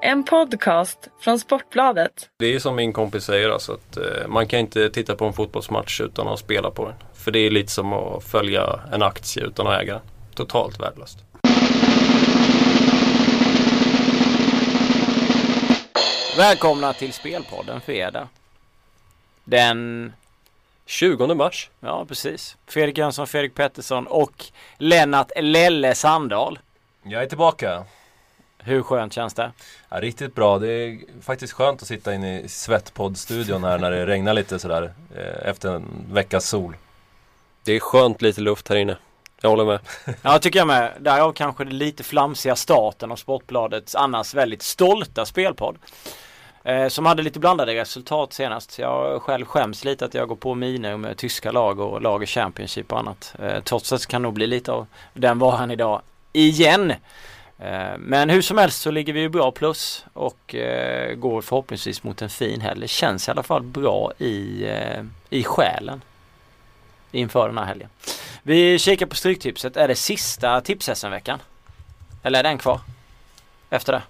[0.00, 2.30] En podcast från Sportbladet.
[2.38, 5.32] Det är som min kompis säger alltså att eh, man kan inte titta på en
[5.32, 6.94] fotbollsmatch utan att spela på den.
[7.14, 10.02] För det är lite som att följa en aktie utan att äga den.
[10.34, 11.18] Totalt värdelöst.
[16.36, 18.28] Välkomna till Spelpodden fredag.
[19.44, 20.12] Den,
[20.86, 21.70] 20 mars.
[21.80, 22.56] ja precis.
[22.66, 24.44] Fredrik Jönsson, Fredrik Pettersson och
[24.78, 26.58] Lennart Lelle Sandahl.
[27.02, 27.84] Jag är tillbaka.
[28.58, 29.52] Hur skönt känns det?
[29.88, 30.58] Ja, riktigt bra.
[30.58, 34.92] Det är faktiskt skönt att sitta inne i Svettpodd-studion här när det regnar lite sådär
[35.16, 36.76] eh, efter en veckas sol.
[37.64, 38.96] Det är skönt lite luft här inne.
[39.40, 39.80] Jag håller med.
[40.22, 40.92] Ja, tycker jag med.
[41.00, 45.76] Därav kanske det lite flamsiga starten av Sportbladets annars väldigt stolta spelpodd.
[46.64, 48.78] Eh, som hade lite blandade resultat senast.
[48.78, 52.26] Jag själv skäms lite att jag går på miner med tyska lag och lag i
[52.26, 53.34] Championship och annat.
[53.38, 56.02] Eh, trots att det kan nog bli lite av den varan idag
[56.32, 56.92] igen.
[57.58, 62.02] Eh, men hur som helst så ligger vi ju bra plus och eh, går förhoppningsvis
[62.02, 62.80] mot en fin helg.
[62.80, 66.02] Det känns i alla fall bra i, eh, i själen
[67.12, 67.88] inför den här helgen.
[68.42, 69.76] Vi kikar på Stryktipset.
[69.76, 71.38] Är det sista tips veckan
[72.22, 72.80] Eller är den kvar?
[73.70, 74.02] Efter det?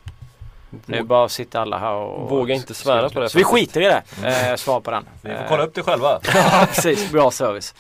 [0.87, 2.31] Nu bara sitter alla här och...
[2.31, 3.29] Våga inte svära på det.
[3.29, 4.03] Så vi skiter i det.
[4.51, 5.07] Eh, svar på den.
[5.23, 6.21] Ni får kolla upp det själva.
[6.35, 7.12] Ja, precis.
[7.12, 7.75] Bra service.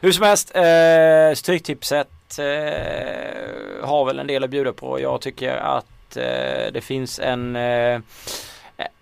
[0.00, 5.00] Hur som helst, eh, Stryktipset eh, har väl en del att bjuda på.
[5.00, 8.00] Jag tycker att eh, det finns en, eh,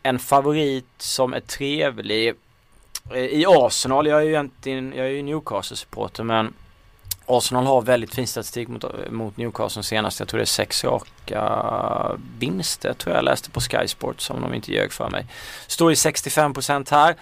[0.02, 2.34] en favorit som är trevlig.
[3.10, 6.54] Eh, I Arsenal, jag är ju egentligen, jag är ju Newcastle-supporter men
[7.38, 10.18] Arsenal har väldigt fin statistik mot, mot Newcastle senast.
[10.20, 14.54] Jag tror det är sex raka vinster tror jag läste på Sky Sports om de
[14.54, 15.26] inte ljög för mig.
[15.66, 17.16] Står i 65% här.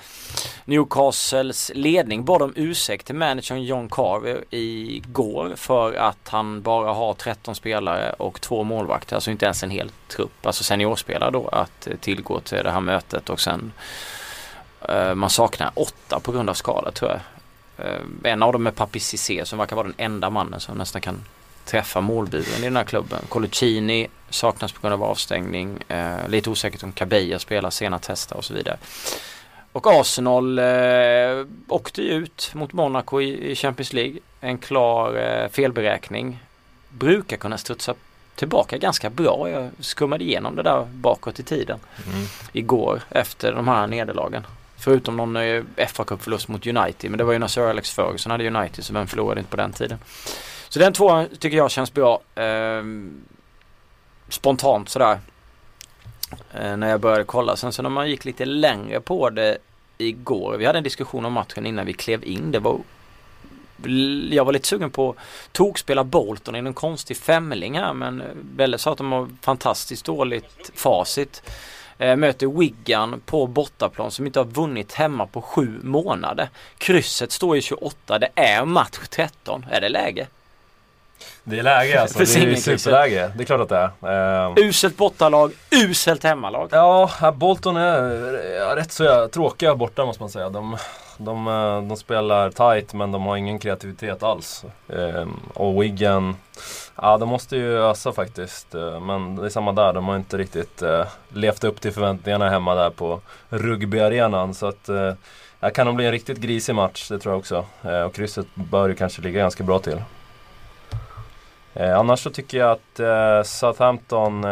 [0.64, 7.14] Newcastles ledning bad om ursäkt till managern John Carver igår för att han bara har
[7.14, 9.14] 13 spelare och två målvakter.
[9.14, 13.30] Alltså inte ens en hel trupp, alltså seniorspelare då att tillgå till det här mötet
[13.30, 13.72] och sen
[14.88, 17.20] eh, man saknar åtta på grund av skada tror jag.
[17.84, 21.00] Eh, en av dem är Papi Cissé som verkar vara den enda mannen som nästan
[21.00, 21.24] kan
[21.64, 23.18] träffa målburen i den här klubben.
[23.28, 25.78] Coloccini saknas på grund av avstängning.
[25.88, 28.78] Eh, lite osäkert om Cabella spelar sena tester och så vidare.
[29.72, 34.18] Och Arsenal eh, åkte ut mot Monaco i, i Champions League.
[34.40, 36.38] En klar eh, felberäkning.
[36.88, 37.94] Brukar kunna studsa
[38.34, 39.50] tillbaka ganska bra.
[39.50, 41.78] Jag skummade igenom det där bakåt i tiden.
[42.06, 42.26] Mm.
[42.52, 44.46] Igår efter de här nederlagen.
[44.80, 47.10] Förutom någon eh, fa Cup-förlust mot United.
[47.10, 49.56] Men det var ju när Sir Alex Ferguson hade United så vem förlorade inte på
[49.56, 49.98] den tiden.
[50.68, 52.20] Så den tvåan tycker jag känns bra.
[52.34, 52.82] Eh,
[54.28, 55.18] spontant sådär.
[56.54, 57.56] Eh, när jag började kolla.
[57.56, 59.58] Sen så när man gick lite längre på det
[59.98, 60.56] igår.
[60.56, 62.52] Vi hade en diskussion om matchen innan vi klev in.
[62.52, 62.80] Det var
[64.30, 65.16] jag var lite sugen på att
[65.52, 70.04] tokspela Bolton i någon konstig femling här men eh, Belle sa att de har fantastiskt
[70.04, 71.42] dåligt facit.
[72.00, 76.48] Eh, möter Wigan på bortaplan som inte har vunnit hemma på sju månader.
[76.78, 78.18] Krysset står i 28.
[78.18, 79.66] Det är match 13.
[79.70, 80.26] Är det läge?
[81.44, 82.18] Det är läge alltså.
[82.18, 83.32] Det är superläge.
[83.36, 84.46] Det är klart att det är.
[84.46, 86.68] Eh, Uselt bortalag, uselt hemmalag.
[86.72, 90.48] Ja, Bolton är rätt så tråkiga borta måste man säga.
[90.48, 90.76] De,
[91.18, 94.64] de, eh, de spelar tight men de har ingen kreativitet alls.
[94.88, 96.36] Eh, och Wigan,
[97.02, 98.74] ja de måste ju ösa faktiskt.
[98.74, 102.50] Eh, men det är samma där, de har inte riktigt eh, levt upp till förväntningarna
[102.50, 104.54] hemma där på rugbyarenan.
[104.54, 105.12] Så att eh,
[105.60, 107.64] det kan nog bli en riktigt grisig match, det tror jag också.
[107.82, 110.02] Eh, och krysset bör ju kanske ligga ganska bra till.
[111.74, 114.50] Eh, annars så tycker jag att eh, Southampton eh,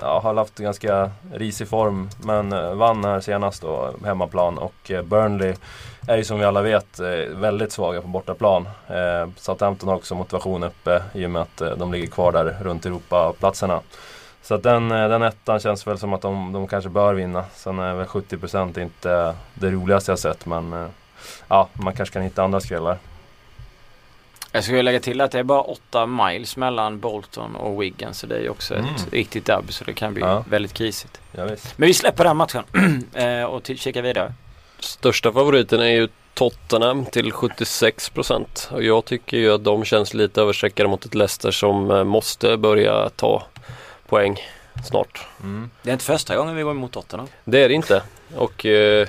[0.00, 5.02] ja, har haft ganska risig form men eh, vann här senast då, hemmaplan och eh,
[5.02, 5.54] Burnley
[6.08, 7.06] är ju som vi alla vet eh,
[7.36, 8.68] väldigt svaga på bortaplan.
[8.88, 12.56] Eh, Southampton har också motivation uppe i och med att eh, de ligger kvar där
[12.60, 13.80] runt Europaplatserna.
[14.42, 17.44] Så att den, eh, den ettan känns väl som att de, de kanske bör vinna.
[17.54, 20.86] Sen är väl 70% inte det roligaste jag sett men eh,
[21.48, 22.98] ja, man kanske kan hitta andra skrällar.
[24.58, 28.26] Jag skulle lägga till att det är bara 8 miles mellan Bolton och Wigan så
[28.26, 28.94] det är ju också ett Mm.
[29.12, 30.44] riktigt derby så det kan bli Ja.
[30.50, 31.20] väldigt krisigt.
[31.32, 31.78] Ja, visst.
[31.78, 32.64] Men vi släpper den matchen
[33.14, 34.32] eh, och till, kikar vidare.
[34.80, 40.40] Största favoriten är ju Tottenham till 76% och jag tycker ju att de känns lite
[40.40, 43.42] överstreckade mot ett Leicester som eh, måste börja ta
[44.08, 44.36] poäng
[44.88, 45.26] snart.
[45.42, 45.70] Mm.
[45.82, 47.28] Det är inte första gången vi går emot Tottenham.
[47.44, 48.02] Det är det inte.
[48.36, 49.08] Och eh,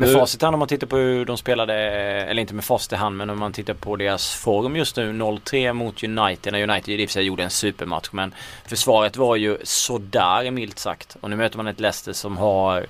[0.00, 2.96] Med facit hand om man tittar på hur de spelade, eller inte med facit i
[2.96, 6.52] hand men om man tittar på deras form just nu 0-3 mot United.
[6.52, 8.34] När United i och för sig gjorde en supermatch men
[8.66, 11.16] försvaret var ju sådär milt sagt.
[11.20, 12.86] Och nu möter man ett Leicester som har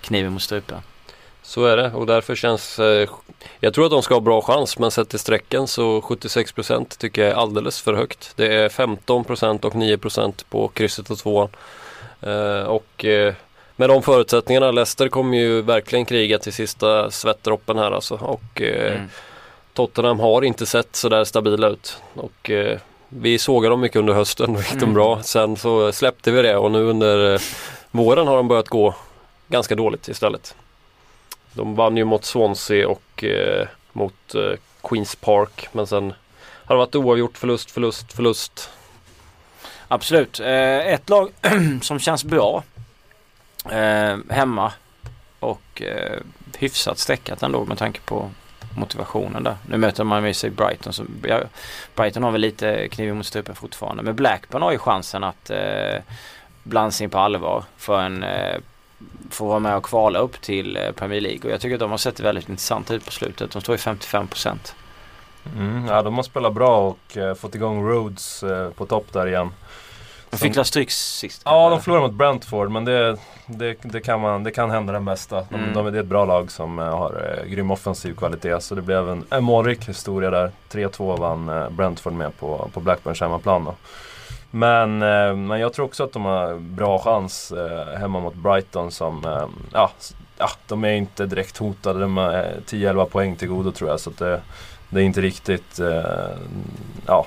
[0.00, 0.78] kniven mot strupen.
[1.42, 3.08] Så är det och därför känns eh,
[3.60, 7.22] Jag tror att de ska ha bra chans men sett till strecken så 76% tycker
[7.22, 8.32] jag är alldeles för högt.
[8.36, 11.48] Det är 15% och 9% på krysset och tvåan.
[12.20, 13.34] Eh, och eh,
[13.82, 18.14] med de förutsättningarna, Leicester kommer ju verkligen kriga till sista svettdroppen här alltså.
[18.14, 19.08] Och eh, Mm.
[19.74, 21.96] Tottenham har inte sett sådär stabila ut.
[22.14, 24.94] Och eh, vi sågade dem mycket under hösten och gick de Mm.
[24.94, 25.22] bra.
[25.22, 27.40] Sen så släppte vi det och nu under eh,
[27.90, 28.94] våren har de börjat gå
[29.48, 30.54] ganska dåligt istället.
[31.52, 36.12] De vann ju mot Swansea och eh, mot eh, Queens Park men sen
[36.64, 38.70] har det varit oavgjort, förlust, förlust, förlust.
[39.88, 40.40] Absolut.
[40.40, 41.28] Eh, ett lag
[41.82, 42.62] som känns bra
[43.70, 44.72] eh, hemma
[45.40, 46.20] och eh,
[46.58, 48.30] hyfsat steckat ändå med tanke på
[48.76, 49.56] motivationen där.
[49.66, 50.92] Nu möter man med sig Brighton.
[50.92, 51.40] Så, ja,
[51.94, 54.02] Brighton har väl lite kniv mot strupen fortfarande.
[54.02, 56.02] Men Blackburn har ju chansen att eh,
[56.62, 58.56] blanda sig in på allvar för en eh,
[59.30, 61.40] få vara med och kvala upp till eh, Premier League.
[61.44, 63.50] Och jag tycker att de har sett väldigt intressant ut på slutet.
[63.50, 64.74] De står i 55 procent.
[65.56, 69.26] Mm, ja, de har spelat bra och eh, fått igång Rhodes eh, på topp där
[69.26, 69.50] igen.
[70.32, 71.42] De fick la stryk sist.
[71.44, 75.04] Ja, de förlorade mot Brentford men det, det, det, kan, man, det kan hända den
[75.04, 75.36] bästa.
[75.50, 75.72] De, Mm.
[75.74, 78.60] de, det är ett bra lag som eh, har eh, grym offensiv kvalitet.
[78.60, 80.50] Så det blev en, en målrik historia där.
[80.70, 83.74] 3-2 vann eh, Brentford med på, på Blackburns hemmaplan då.
[84.50, 87.52] Men, eh, men jag tror också att de har bra chans
[87.98, 89.22] hemma mot Brighton som,
[89.72, 89.90] ja,
[90.38, 92.00] ja, de är inte direkt hotade.
[92.00, 94.00] De har eh, 10-11 poäng till godo tror jag.
[94.00, 94.40] Så det,
[94.90, 95.80] det är inte riktigt,
[97.06, 97.26] ja,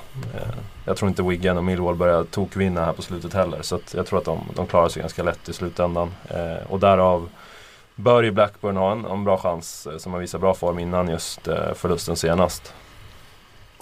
[0.85, 3.61] jag tror inte Wigan och Millwall börjar tokvinna här på slutet heller.
[3.61, 6.13] Så jag tror att de, de klarar sig ganska lätt i slutändan.
[6.29, 7.29] Eh, och därav
[7.95, 11.09] bör ju Blackburn ha en, en bra chans eh, som har visat bra form innan
[11.09, 12.73] just eh, förlusten senast.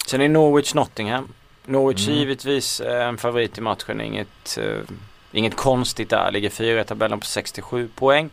[0.06, 1.28] Sen är Norwich Nottingham.
[1.66, 2.18] Norwich Mm.
[2.18, 4.00] givetvis eh, en favorit i matchen.
[4.00, 4.78] Inget, eh,
[5.32, 6.30] inget konstigt där.
[6.30, 8.30] Ligger fyra i tabellen på 67 poäng.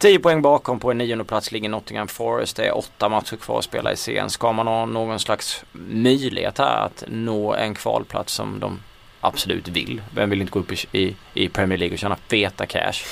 [0.00, 2.56] 10 poäng bakom på en nionde plats ligger Nottingham Forest.
[2.56, 4.30] Det är åtta matcher kvar att spela i serien.
[4.30, 8.80] Ska man ha någon slags möjlighet här att nå en kvalplats som de
[9.20, 10.02] absolut vill.
[10.14, 13.04] Vem vill inte gå upp i, i, Premier League och tjäna feta cash?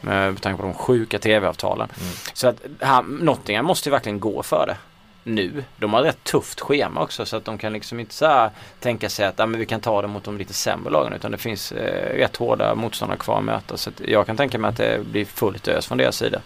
[0.00, 1.88] Med tanke på de sjuka tv-avtalen.
[2.00, 2.12] Mm.
[2.32, 4.76] Så att här, Nottingham måste ju verkligen gå för det
[5.24, 5.64] nu.
[5.76, 8.50] De har rätt tufft schema också så att de kan liksom inte så här
[8.80, 11.30] tänka sig att ah, men vi kan ta det mot de lite sämre lagen utan
[11.30, 13.76] det finns eh, rätt hårda motståndare kvar att möta.
[13.76, 16.40] Så att jag kan tänka mig att det blir fullt ös från deras sida.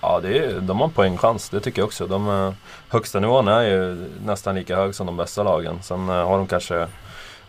[0.00, 2.06] Ja, det är, de har en poängchans, det tycker jag också.
[2.06, 2.52] De, eh,
[2.88, 5.78] högsta nivån är ju nästan lika hög som de bästa lagen.
[5.82, 6.88] Sen eh, har de kanske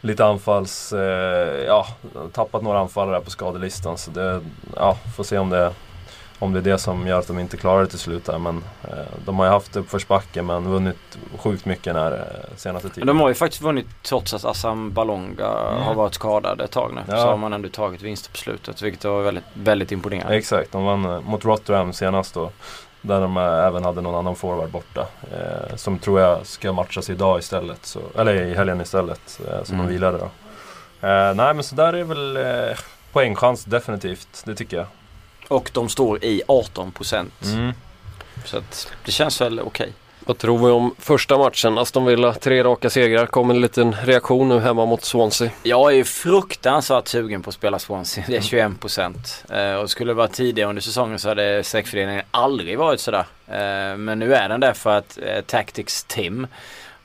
[0.01, 0.94] lite anfalls...
[0.94, 1.88] Eh, ja,
[2.33, 3.98] tappat några anfallare på skadelistan.
[3.98, 4.42] Så det,
[4.75, 5.74] ja, får se om det,
[6.40, 8.38] om det är det som gör att de inte klarar det till slut här.
[8.38, 8.90] Men eh,
[9.26, 13.08] de har ju haft uppförsbacke men vunnit sjukt mycket den här eh, senaste tiden.
[13.08, 15.84] de har ju faktiskt vunnit trots att Assam Balonga Mm.
[15.84, 17.02] har varit skadad ett tag nu.
[17.08, 17.16] Ja.
[17.18, 20.36] Så har man ändå tagit vinster på slutet vilket var väldigt, väldigt imponerande.
[20.38, 22.52] Exakt, de vann eh, mot Rotterdam senast då.
[23.02, 25.08] Där de eh, även hade någon annan forward borta.
[25.32, 27.86] Eh, som tror jag ska matchas idag istället.
[27.86, 29.22] Så, eller i helgen istället.
[29.64, 29.88] Som Mm.
[29.88, 30.30] de vilade då.
[31.36, 32.38] Nej men så där är väl
[33.12, 34.44] poängchans definitivt.
[34.46, 34.86] Det tycker jag.
[35.47, 37.44] Och de står i 18 procent.
[37.44, 37.74] Mm.
[38.45, 39.94] Så att det känns väl okej.
[40.27, 41.77] Vad tror vi om första matchen?
[41.77, 43.25] Aston Villa, tre raka segrar.
[43.25, 45.50] Kom en liten reaktion nu hemma mot Swansea.
[45.63, 48.24] Jag är ju fruktansvärt sugen på att spela Swansea.
[48.27, 49.45] Det är 21 procent.
[49.50, 53.25] Eh, och skulle det vara tidigare under säsongen så hade streckfördelningen aldrig varit sådär.
[53.48, 56.48] Eh, men nu är den där för att eh, Tactics Tim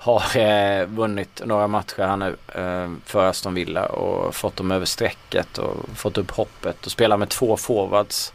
[0.02, 4.86] har eh, vunnit några matcher här nu eh, för Aston Villa och fått dem över
[4.86, 8.32] strecket och fått upp hoppet och spelar med två forwards.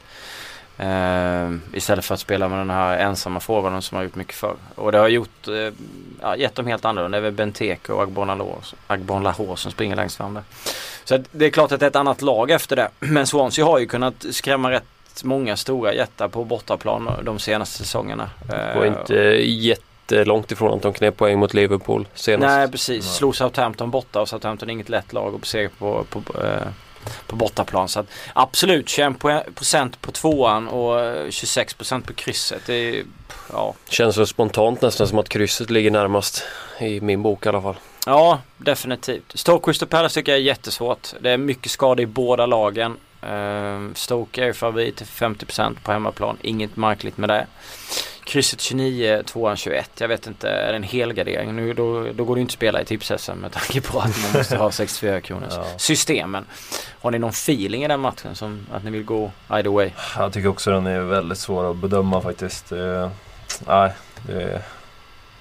[0.77, 4.55] Eh, istället för att spela med den här ensamma forwarden som har gjort mycket förr.
[4.75, 5.73] Och det har gjort, eh,
[6.21, 7.15] ja, gett dem helt annorlunda.
[7.17, 8.01] Det är väl Benteke och
[8.87, 10.43] Agbon Lahore- som springer längst fram där.
[11.03, 12.89] Så det är klart att det är ett annat lag efter det.
[12.99, 14.83] Men Swansea har ju kunnat skrämma rätt
[15.23, 18.29] många stora jättar på bortaplan de senaste säsongerna.
[18.53, 19.13] Eh, Och inte
[20.11, 22.55] jättelångt ifrån att de knep poäng mot Liverpool senast.
[22.55, 26.19] Nej precis, slog Southampton borta och Southampton är inget lätt lag att besegra på, på,
[26.43, 26.67] eh,
[27.27, 27.87] på bortaplan.
[27.87, 32.61] Så att, absolut 21% på tvåan och eh, 26% på krysset.
[32.65, 33.03] Det är,
[33.51, 36.43] ja, Känns så spontant nästan som att krysset ligger närmast.
[36.79, 37.75] I min bok i alla fall.
[38.05, 39.31] ja, definitivt.
[39.33, 41.13] Stoke Crystal Palace tycker jag är jättesvårt.
[41.19, 42.97] Det är mycket skador i båda lagen.
[43.21, 46.37] Eh, Stoke är favorit till 50% på hemmaplan.
[46.41, 47.47] Inget märkligt med det.
[48.25, 49.91] Krysset 29, tvåan 21.
[49.99, 51.55] Jag vet inte, är det en helgardering?
[51.55, 54.31] Nu, då, då går det inte att spela i tips med tanke på att man
[54.33, 55.65] måste ha 64 kronors Ja.
[55.77, 56.45] systemen.
[57.01, 59.89] Har ni någon feeling i den matchen som att ni vill gå either way?
[60.17, 62.71] Jag tycker också den är väldigt svår att bedöma faktiskt.
[62.71, 63.09] Eh,
[63.67, 63.91] nej,
[64.27, 64.61] det,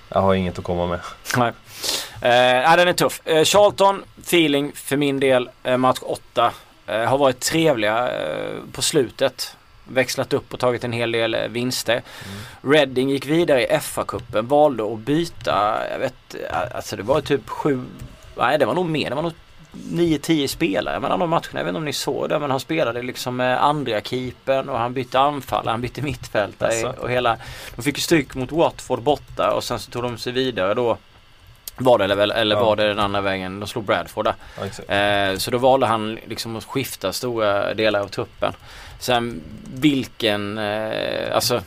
[0.09, 1.01] jag har inget att komma med.
[1.37, 1.53] Nej.
[2.23, 3.21] Eh, den är tuff.
[3.25, 6.53] Eh, Charlton, feeling för min del, eh, match 8.
[6.87, 9.57] Eh, har varit trevliga eh, på slutet.
[9.85, 12.03] Växlat upp och tagit en hel del eh, vinster.
[12.63, 16.15] Reading gick vidare i FA-cupen, valde att byta, jag vet,
[16.75, 17.81] alltså det var typ sju,
[18.37, 19.33] nej det var nog mer, det var nog
[19.73, 21.49] 9-10 spelare mellan de matcherna.
[21.53, 24.95] Jag vet inte om ni såg det men han spelade liksom andra keepern och han
[24.95, 27.01] bytte anfall, han bytte mittfältare Jaså.
[27.01, 27.37] och hela
[27.77, 30.99] De fick ju stryk mot Watford borta och sen så tog de sig vidare då
[31.77, 32.65] var det eller, eller Ja.
[32.65, 33.61] var det den andra vägen?
[33.61, 34.35] De slog Bradford där.
[34.59, 34.91] Ja, exakt.
[34.91, 38.53] Eh, så då valde han liksom att skifta stora delar av truppen.
[38.99, 39.41] Sen
[39.75, 41.63] vilken, eh, alltså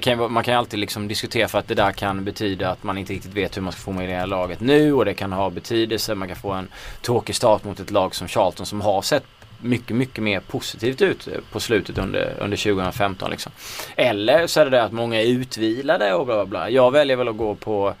[0.00, 2.98] kan man kan ju alltid liksom diskutera för att det där kan betyda att man
[2.98, 6.14] inte riktigt vet hur man ska formulera laget nu och det kan ha betydelse.
[6.14, 6.68] Man kan få en
[7.02, 9.24] tråkig start mot ett lag som Charlton som har sett
[9.60, 13.52] mycket, mycket mer positivt ut på slutet under, under 2015 liksom.
[13.96, 16.70] Eller så är det det att många är utvilade och bla bla bla.
[16.70, 17.94] Jag väljer väl att gå på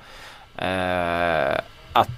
[0.58, 1.60] eh,
[1.92, 2.08] att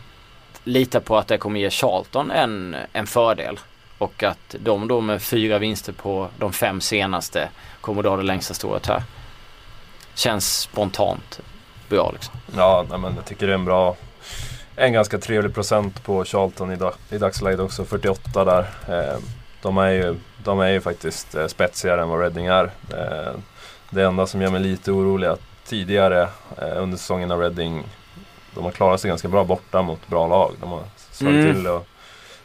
[0.65, 3.61] lita på att det kommer ge Charlton en, en fördel.
[3.99, 7.49] Och att de då med fyra vinster på de fem senaste
[7.81, 9.03] kommer då ha det längsta strået här.
[10.15, 11.41] Känns spontant
[11.89, 12.35] bra liksom.
[12.57, 13.97] Ja, nej, men jag tycker det är en bra
[14.77, 18.67] En ganska trevlig procent på Charlton i, dag, i dagsläget också, 48 där.
[18.89, 19.19] Eh,
[19.63, 22.65] de, är ju, de är ju faktiskt eh, spetsigare än vad Reading är.
[22.93, 23.35] Eh,
[23.91, 26.23] det enda som gör mig lite orolig är att tidigare
[26.59, 27.85] eh, under säsongen av Reading
[28.55, 30.53] de har klarat sig ganska bra borta mot bra lag.
[30.61, 31.55] De har slagit Mm.
[31.55, 31.87] till och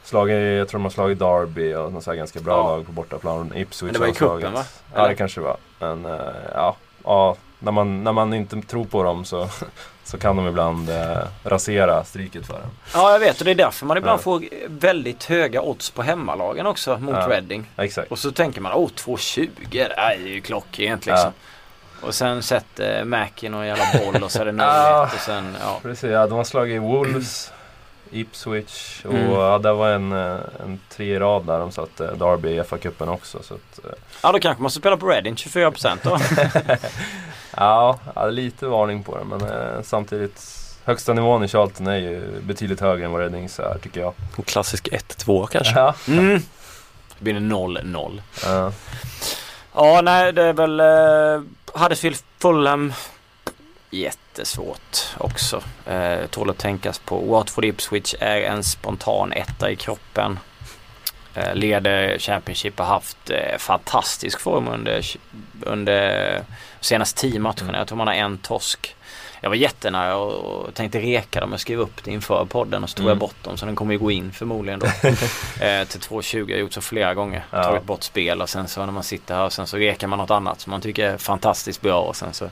[0.04, 2.64] slagit, jag tror de har slagit Derby och något så ganska bra Ja.
[2.64, 3.52] lag på bortaplan.
[3.56, 4.64] Ipswich Men det var i cupen, va?
[4.94, 5.10] Ja Eller?
[5.10, 5.58] det kanske var.
[5.80, 6.12] Men eh,
[6.54, 9.48] ja, ja när, man, när man inte tror på dem så,
[10.04, 12.70] så kan de ibland eh, rasera stryket för en.
[12.94, 14.24] Ja jag vet och det är därför man ibland Ja.
[14.24, 17.28] får väldigt höga odds på hemmalagen också mot Ja.
[17.30, 17.66] Reading.
[17.76, 18.12] Ja, exakt.
[18.12, 21.32] Och så tänker man åh 2,20 det är ju klockrent liksom.
[22.06, 23.04] Och sen sätter
[23.54, 25.10] och en jävla boll och så är det 0-1 Ja.
[25.14, 25.80] och sen ja.
[25.82, 27.52] Precis, ja, de har slagit Wolves,
[28.12, 29.32] Ipswich och Mm.
[29.32, 33.44] ja, det var en, eh, en tre rad där de satte Derby i FA-cupen också.
[33.44, 33.92] Så att, eh,
[34.24, 36.18] Ja då kanske man ska spela på Reading 24% då.
[37.58, 40.42] ja, lite varning på det men eh, samtidigt
[40.86, 44.14] högsta nivån i Charlton är ju betydligt högre än vad Readings är tycker jag.
[44.38, 45.74] En klassisk 1-2 kanske.
[45.80, 46.40] Ja, Mm.
[47.18, 48.22] Det blir en 0-0.
[48.46, 48.72] ja.
[49.76, 51.42] Ja, nej det är väl eh,
[51.78, 52.94] Huddersfield Fulham
[53.90, 55.64] Jättesvårt också.
[55.86, 57.18] Eh, tål att tänkas på.
[57.18, 60.40] Watford Ipswich är en spontan etta i kroppen.
[61.34, 65.06] Eh, leder Championship har haft eh, fantastisk form under,
[65.62, 66.42] under
[66.80, 67.78] senaste tio matcherna.
[67.78, 68.96] Jag tror man har en torsk.
[69.46, 72.90] Jag var jättenära och, och tänkte reka dem och skriva upp det inför podden och
[72.90, 73.10] så tog Mm.
[73.10, 74.86] jag bort dem så den kommer ju gå in förmodligen då.
[75.66, 76.50] eh, till 2.20.
[76.50, 77.46] Jag har gjort så flera gånger.
[77.52, 77.64] Ja.
[77.64, 80.20] Tagit bort spel och sen så när man sitter här och sen så rekar man
[80.20, 82.50] något annat som man tycker är fantastiskt bra och sen så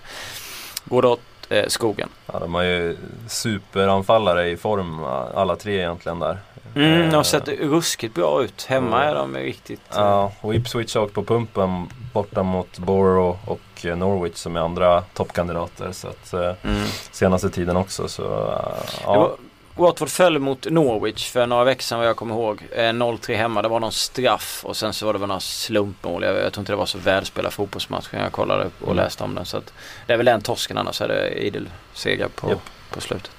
[0.85, 2.09] går det åt eh, skogen.
[2.33, 2.97] ja, de har ju
[3.27, 6.37] superanfallare i form alla tre egentligen där.
[6.75, 8.63] Mm, de har Eh, sett ruskigt bra ut.
[8.69, 9.09] Hemma Mm.
[9.09, 9.81] är de riktigt...
[9.91, 14.55] eh, Ja, och Ipswich har åkt på pumpen borta mot Borough och eh, Norwich som
[14.55, 15.91] är andra toppkandidater.
[15.91, 16.87] Så att, eh, Mm.
[17.11, 19.35] senaste tiden också så eh, ja.
[19.75, 22.63] Watford föll mot Norwich för några veckor sedan vad jag kommer ihåg.
[22.71, 23.61] Eh, 0-3 hemma.
[23.61, 26.23] Det var någon straff och sen så var det väl några slumpmål.
[26.23, 28.95] Jag, jag tror inte det var så välspelad fotbollsmatch när jag kollade och Mm.
[28.97, 29.45] läste om den.
[29.45, 29.73] Så att
[30.07, 32.59] det är väl den torsken annars är det idel seger på, Japp.
[32.89, 33.31] på slutet.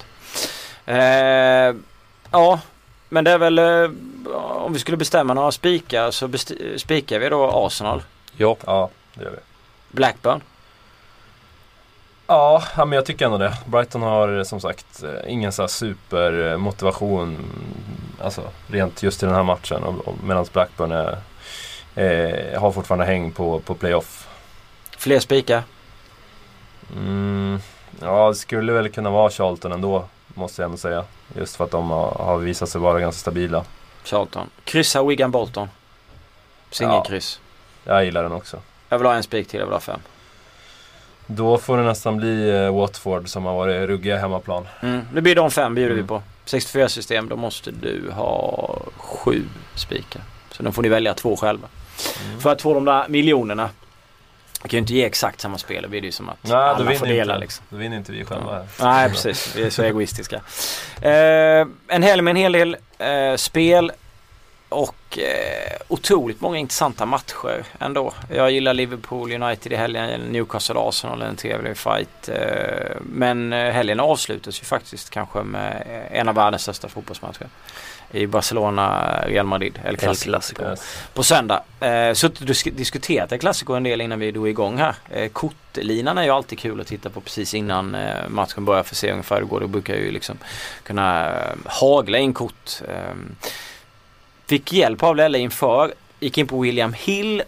[0.85, 0.95] Eh,
[2.31, 2.59] ja,
[3.15, 3.89] men det är väl eh,
[4.35, 6.29] om vi skulle bestämma några spikar så
[6.77, 8.03] spikar vi då Arsenal,
[8.37, 9.37] Ja, ja, det gör vi.
[9.91, 10.41] Blackburn.
[12.27, 13.57] Ja, men jag tycker ändå det.
[13.65, 17.37] Brighton har eh, som sagt eh, ingen så här supermotivation
[18.21, 20.01] alltså, rent just i den här matchen.
[20.23, 21.17] Medan Blackburn är,
[21.95, 24.27] eh, har fortfarande häng på, på playoff.
[24.97, 25.63] Fler spikar.
[26.95, 27.59] Mm,
[28.01, 31.05] ja, det skulle väl kunna vara Charlton ändå, måste jag ändå säga.
[31.33, 33.63] Just för att de har, visat sig vara ganska stabila.
[34.03, 34.49] Charlton.
[34.63, 35.67] Kryssa Wigan Bolton.
[36.71, 37.39] Singelkryss.
[37.83, 38.59] Jag gillar den också.
[38.89, 39.99] Jag vill ha en spik till, jag vill ha fem.
[41.27, 44.67] Då får det nästan bli eh, Watford som har varit ruggiga hemmaplan.
[44.81, 45.01] Mm.
[45.13, 46.03] Det blir de fem bjuder Mm.
[46.03, 46.23] vi på.
[46.45, 49.43] 64 system, då måste du ha sju
[49.75, 50.21] spikar.
[50.51, 51.67] Så då får ni välja två själva.
[52.25, 52.39] Mm.
[52.39, 53.69] För att få de där miljonerna.
[54.65, 56.51] Jag kan ju inte ge exakt samma spel, det blir det ju som att Nej,
[56.51, 57.65] då alla får dela inte, liksom.
[57.69, 58.53] då vinner inte vi själva.
[58.53, 58.65] här.
[58.79, 60.35] Nej precis, vi är så egoistiska.
[61.01, 63.91] Eh, en helg med en hel del eh, spel
[64.69, 68.13] och eh, otroligt många intressanta matcher ändå.
[68.29, 72.29] Jag gillar Liverpool United i helgen, Newcastle Arsenal, en trevlig fight.
[72.29, 77.47] Eh, men eh, helgen avslutas ju faktiskt kanske med eh, en av världens största fotbollsmatcher.
[78.15, 80.31] I Barcelona, Real Madrid, El El Clasico.
[80.31, 80.63] Clasico.
[80.69, 80.97] Yes.
[81.13, 81.63] På söndag.
[81.79, 84.95] Eh, suttit och disk- diskuterat El Clasico en del innan vi drog igång här.
[85.11, 88.93] Eh, kortlinan är ju alltid kul att titta på precis innan eh, matchen börjar för
[88.93, 89.59] att se ungefär hur det går.
[89.59, 90.37] Då brukar jag ju liksom
[90.83, 92.81] kunna eh, hagla in kort.
[92.87, 93.13] Eh,
[94.47, 95.93] fick hjälp av Lelle inför.
[96.19, 97.43] Gick in på William Hill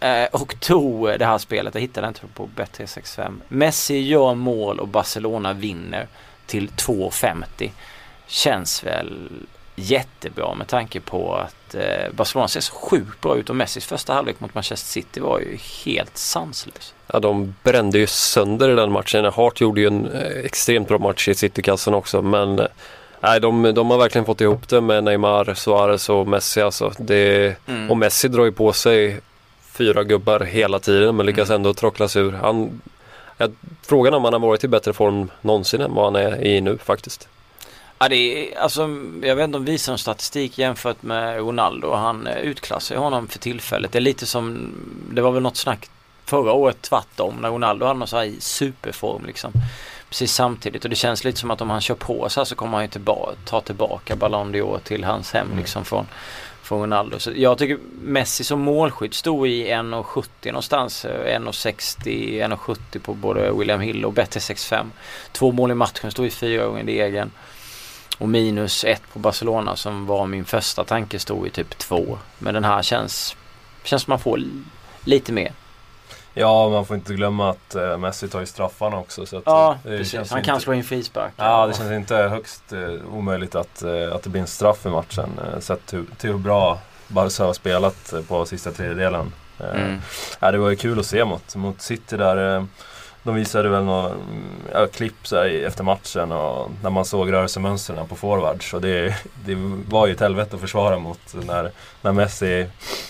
[0.00, 1.74] eh, och tog det här spelet.
[1.74, 3.40] Jag hittade inte på Bet365.
[3.48, 6.06] Messi gör mål och Barcelona vinner
[6.46, 7.70] till 2,50.
[8.26, 9.28] Känns väl
[9.74, 14.12] jättebra med tanke på att eh, Barcelona ser så sjukt bra ut och Messis första
[14.12, 16.94] halvlek mot Manchester City var ju helt sanslös.
[17.06, 19.24] Ja, de brände ju sönder i den matchen.
[19.24, 22.66] Hart gjorde ju en eh, extremt bra match i Citykassen också men eh,
[23.20, 26.60] Nej, de, de har verkligen fått ihop det med Neymar, Suarez och Messi.
[26.60, 26.92] Alltså.
[26.98, 27.90] Det, Mm.
[27.90, 29.20] Och Messi drar ju på sig
[29.72, 31.56] fyra gubbar hela tiden men lyckas Mm.
[31.56, 32.32] ändå trockla sig ur.
[32.32, 32.80] Han,
[33.36, 33.52] jag,
[33.82, 36.78] frågan om han har varit i bättre form någonsin än vad han är i nu
[36.78, 37.28] faktiskt.
[37.98, 38.88] Ja, det är, alltså,
[39.22, 41.92] jag vet inte om vi någon statistik jämfört med Ronaldo.
[41.92, 43.92] Han eh, utklassar honom för tillfället.
[43.92, 44.72] Det är lite som,
[45.10, 45.90] det var väl något snack
[46.24, 49.52] förra året tvärtom när Ronaldo hade någon så här i superform liksom.
[50.08, 52.54] Precis samtidigt och det känns lite som att om han kör på så här så
[52.54, 55.58] kommer han ju tillbaka, ta tillbaka Ballon d'Or till hans hem Mm.
[55.58, 56.06] liksom från,
[56.62, 57.18] från Ronaldo.
[57.18, 61.04] Så jag tycker Messi som målskytt stod i 1,70 någonstans.
[61.04, 64.84] eh, 1,60, 1,70 på både William Hill och bättre 6,5.
[65.32, 67.30] Två mål i matchen, stod i fyra gånger i egen.
[68.18, 72.18] Och minus ett på Barcelona som var min första tanke stod i typ två.
[72.38, 73.36] Men den här känns,
[73.84, 74.62] känns som man får li-
[75.04, 75.52] lite mer.
[76.34, 79.26] Ja, man får inte glömma att eh, Messi tar ju straffarna också.
[79.26, 80.14] Så Ja, eh, precis.
[80.30, 81.32] Han inte- kan slå in frispark.
[81.36, 84.88] Ja, det känns inte högst eh, omöjligt att, eh, att det blir en straff i
[84.88, 85.40] matchen.
[85.54, 86.78] Eh, sett till, till hur bra
[87.08, 89.32] Barca har spelat eh, på sista tredjedelen.
[89.60, 90.00] Eh, Mm.
[90.40, 92.66] ja, det var ju kul att se mot, mot City där.
[93.24, 94.10] De visade väl några
[94.72, 98.74] ja, klipp så här, efter matchen och när man såg rörelsemönstren på forwards.
[98.74, 99.14] Och det,
[99.44, 99.54] det
[99.88, 101.70] var ju ett helvete att försvara mot när,
[102.02, 102.66] när Messi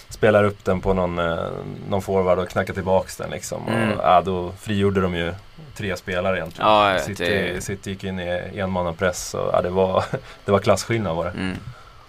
[0.09, 1.47] spelar upp den på någon, eh,
[1.89, 3.69] någon forward och knackar tillbaks den liksom.
[3.69, 3.93] Mm.
[3.93, 5.35] Och, ja, då frigjorde de ju
[5.77, 6.71] tre spelare egentligen.
[6.71, 10.05] Ja, City, det- City gick in i enmannapress och ja, det, var,
[10.45, 11.31] det var klasskillnad var det.
[11.31, 11.57] Mm.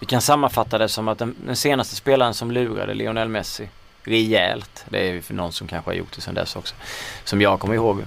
[0.00, 3.68] Vi kan sammanfatta det som att den, den senaste spelaren som lurade Lionel Messi
[4.06, 4.84] rejält.
[4.88, 6.74] Det är för någon som kanske har gjort det sedan dess också.
[7.24, 8.04] Som jag kommer ihåg.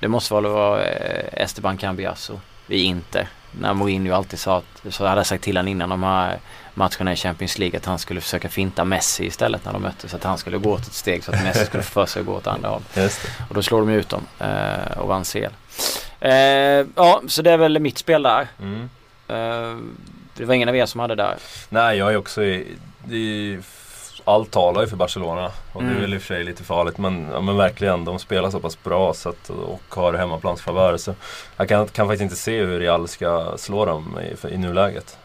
[0.00, 3.28] Det måste vara eh, Esteban Cambiasso i Inter.
[3.60, 6.38] När Mourinho alltid sa att, så hade jag sagt till honom innan de här
[6.74, 10.14] matcherna i Champions League att han skulle försöka finta Messi istället när de möttes.
[10.14, 12.26] Att han skulle gå åt ett steg så att Messi skulle få för sig att
[12.26, 12.82] gå åt andra håll.
[12.94, 13.28] Just det.
[13.48, 15.44] Och då slår de ut dem eh, och vann CL.
[16.20, 16.32] Eh,
[16.96, 18.48] ja, så det är väl mitt spel där.
[18.60, 18.90] Mm.
[19.28, 19.76] Eh,
[20.34, 21.36] det var ingen av er som hade där.
[21.68, 22.76] Nej, jag är också i,
[23.10, 23.58] i
[24.30, 25.96] allt talar ju för Barcelona och det Mm.
[25.96, 28.60] är väl i och för sig lite farligt men, ja, men verkligen, de spelar så
[28.60, 31.14] pass bra så att, och har hemmaplansfavör så
[31.56, 35.18] jag kan, kan faktiskt inte se hur Real ska slå dem i, i nuläget.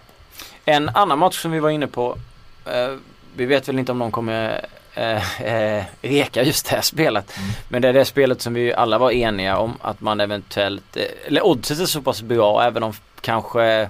[0.65, 2.18] En annan match som vi var inne på.
[2.65, 2.96] Eh,
[3.36, 7.38] vi vet väl inte om de kommer eh, eh, reka just det här spelet.
[7.38, 7.50] Mm.
[7.70, 11.04] Men det är det spelet som vi alla var eniga om att man eventuellt, eh,
[11.28, 13.89] eller oddset är så pass bra även om kanske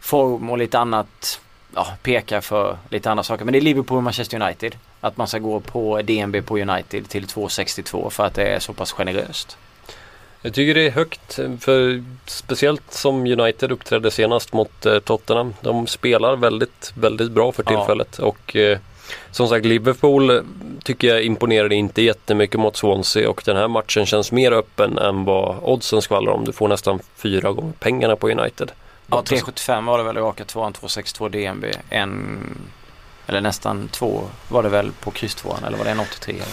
[0.00, 1.40] form och lite annat
[1.74, 3.44] ja, pekar för lite andra saker.
[3.44, 4.76] Men det är Liverpool och Manchester United.
[5.00, 8.72] Att man ska gå på DNB på United till 2,62 för att det är så
[8.72, 9.56] pass generöst.
[10.42, 15.54] Jag tycker det är högt för speciellt som United uppträdde senast mot eh, Tottenham.
[15.60, 17.70] De spelar väldigt, väldigt bra för Ja.
[17.76, 18.78] tillfället och eh,
[19.30, 20.40] som sagt Liverpool eh,
[20.84, 25.24] tycker jag imponerade inte jättemycket mot Swansea och den här matchen känns mer öppen än
[25.24, 26.44] vad oddsen skvallrar om.
[26.44, 28.72] Du får nästan fyra gånger pengarna på United.
[29.10, 31.64] Ja, 3,75 var det väl raka tvåan, 2,62 DNB.
[31.88, 32.38] En,
[33.26, 36.34] eller nästan två var det väl på kryss tvåan eller var det en 83?
[36.34, 36.46] Eller?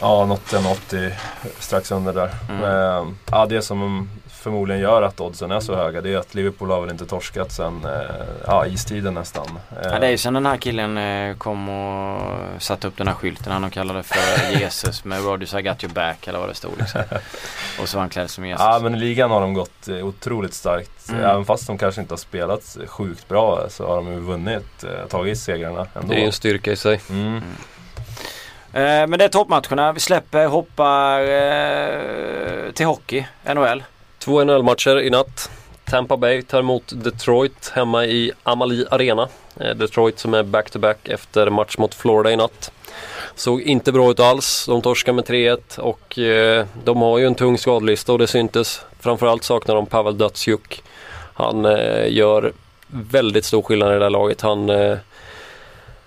[0.00, 1.12] Ja, något en 80
[1.58, 2.30] strax under där.
[2.48, 2.64] Mm.
[2.64, 4.10] Eh, ja, det som
[4.42, 7.52] förmodligen gör att oddsen är så höga det är att Liverpool har väl inte torskat
[7.52, 8.00] sen eh,
[8.46, 9.46] ja, istiden nästan.
[9.70, 13.08] Eh, Ja, det är ju sen den här killen eh, kom och satte upp den
[13.08, 16.54] här skylten han kallade för Jesus med Rodgers I got your back eller vad det
[16.54, 17.00] stod liksom.
[17.80, 18.64] Och så var han klädd som Jesus.
[18.64, 21.08] Ja men i ligan har de gått otroligt starkt.
[21.10, 21.24] Mm.
[21.24, 25.38] Även fast de kanske inte har spelat sjukt bra så har de ju vunnit, tagit
[25.38, 26.08] segrarna ändå.
[26.08, 27.00] Det är ju en styrka i sig.
[27.10, 27.42] Mm.
[28.72, 29.92] Eh, men det är toppmatcherna.
[29.92, 33.82] Vi släpper, hoppar eh, till hockey, NHL.
[34.24, 35.50] Två NHL-matcher i natt.
[35.84, 39.28] Tampa Bay tar emot Detroit hemma i Amalie Arena.
[39.60, 42.72] Eh, Detroit som är back-to-back efter match mot Florida i natt.
[43.34, 44.66] Såg inte bra ut alls.
[44.66, 48.80] De torskar med 3-1 och eh, de har ju en tung skadelista och det syntes.
[49.00, 50.82] Framförallt saknar de Pavel Datsjuk.
[51.34, 52.52] Han eh, gör
[52.86, 54.40] väldigt stor skillnad i det här laget.
[54.40, 54.96] Han, eh,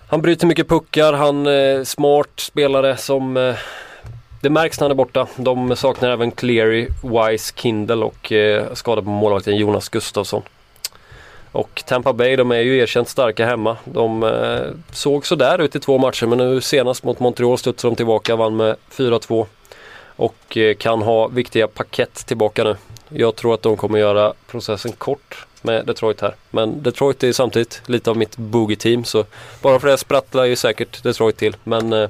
[0.07, 3.55] han bryter mycket puckar, han är smart spelare som eh,
[4.45, 5.27] det märks när han är borta.
[5.35, 10.41] De saknar även Cleary, Wise, Kindle och eh, skada på målvakten Jonas Gustafsson.
[11.51, 13.77] Och Tampa Bay de är ju erkänt starka hemma.
[13.85, 17.95] De eh, såg sådär ut i två matcher men nu senast mot Montreal studsade de
[17.95, 19.45] tillbaka vann med 4-2.
[20.15, 22.75] Och eh, kan ha viktiga paket tillbaka nu.
[23.09, 26.35] Jag tror att de kommer göra processen kort med Detroit här.
[26.51, 29.25] Men Detroit är ju samtidigt lite av mitt boogie-team så
[29.61, 31.55] bara för det sprattlar ju säkert Detroit till.
[31.63, 32.09] Men eh,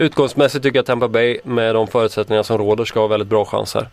[0.00, 3.74] Utgångsmässigt tycker jag Tampa Bay med de förutsättningar som råder ska ha väldigt bra chans
[3.74, 3.88] här.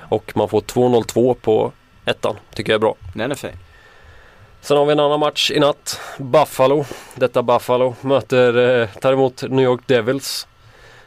[0.00, 1.72] Och man får 2-0-2 på
[2.04, 2.36] ettan.
[2.54, 2.94] Tycker jag är bra.
[3.14, 3.50] Den är fin.
[4.60, 6.00] Sen har vi en annan match i natt.
[6.18, 6.84] Buffalo.
[7.14, 10.46] Detta Buffalo möter, eh, tar emot New York Devils.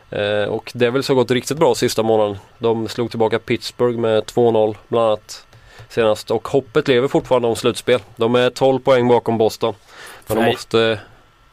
[0.10, 2.38] Eh, och Devils har gått riktigt bra sista månaden.
[2.60, 5.46] De slog tillbaka Pittsburgh med 2-0 bland annat
[5.90, 6.32] senast.
[6.32, 8.00] Och hoppet lever fortfarande om slutspel.
[8.16, 9.74] De är 12 poäng bakom Boston.
[10.28, 10.54] Men de Nej.
[10.54, 11.00] måste...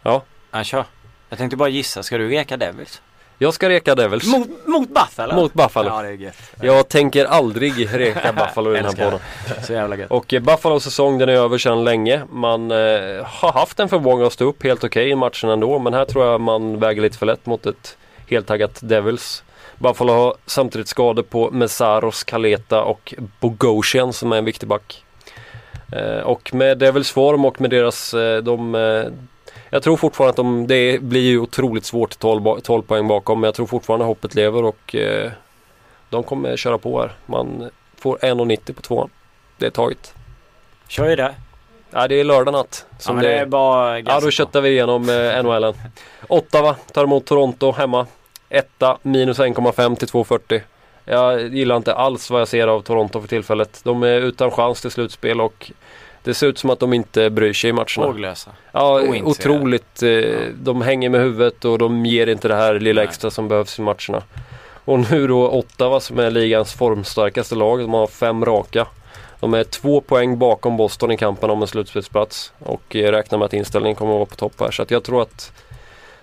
[0.02, 0.22] Ja.
[0.50, 0.84] Ja, kör.
[1.28, 3.02] Jag tänkte bara gissa, ska du reka Devils?
[3.40, 4.26] Jag ska reka Devils.
[4.26, 5.34] Mot, mot Buffalo?
[5.34, 5.88] Mot Buffalo.
[5.88, 6.52] Ja, det är gött.
[6.62, 9.20] Jag tänker aldrig reka Buffalo i den här podden.
[9.66, 10.10] Så jävla gött.
[10.10, 12.22] Och eh, Buffalos säsong den är över sedan länge.
[12.30, 12.76] Man eh,
[13.24, 15.78] har haft en förmåga att stå upp helt okej i matchen ändå.
[15.78, 19.42] Men här tror jag man väger lite för lätt mot ett heltaggat Devils.
[19.78, 25.04] Buffalo har samtidigt skador på Messaros, Kaleta och Bogosian som är en viktig back.
[25.92, 29.04] Eh, och med Devils form och med deras, eh, de, eh,
[29.70, 33.40] jag tror fortfarande att de, det blir ju otroligt svårt 12, ba- 12 poäng bakom.
[33.40, 35.30] Men jag tror fortfarande hoppet lever och eh,
[36.11, 37.12] de kommer köra på här.
[37.26, 39.11] Man får 1,90 på tvåan.
[39.58, 40.14] Det är taget.
[40.88, 41.34] Kör ju det.
[41.90, 42.87] Ja, det är lördag natt.
[42.90, 45.74] Ja, Som men det är bara ja, då köttar vi igenom eh, NHLen.
[46.28, 48.06] Ottawa tar emot Toronto hemma.
[48.48, 50.61] Etta minus 1,5 till 2,40.
[51.04, 53.80] Jag gillar inte alls vad jag ser av Toronto för tillfället.
[53.84, 55.70] De är utan chans till slutspel och
[56.28, 58.06] det ser ut som att de inte bryr sig i matcherna.
[58.06, 58.50] Håglösa.
[58.72, 60.02] Ja, otroligt.
[60.02, 60.10] Eh,
[60.54, 63.08] De hänger med huvudet och de ger inte det här lilla Nej.
[63.08, 64.22] extra som behövs i matcherna.
[64.84, 67.80] Och nu då Ottawa som är ligans formstarkaste lag.
[67.80, 68.86] De har fem raka.
[69.40, 72.52] De är två poäng bakom Boston i kampen om en slutspelsplats.
[72.58, 74.70] Och eh, räknar med att inställningen kommer att vara på topp här.
[74.70, 75.52] Så jag tror att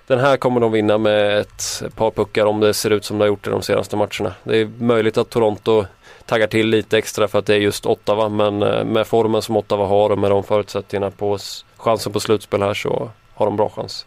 [0.07, 3.23] den här kommer de vinna med ett par puckar om det ser ut som det
[3.23, 4.33] har gjort i de senaste matcherna.
[4.43, 5.85] Det är möjligt att Toronto
[6.25, 8.29] taggar till lite extra för att det är just Ottawa.
[8.29, 11.37] Men eh, med formen som Ottawa har och med de förutsättningarna på
[11.77, 14.05] chansen på slutspel här så har de bra chans.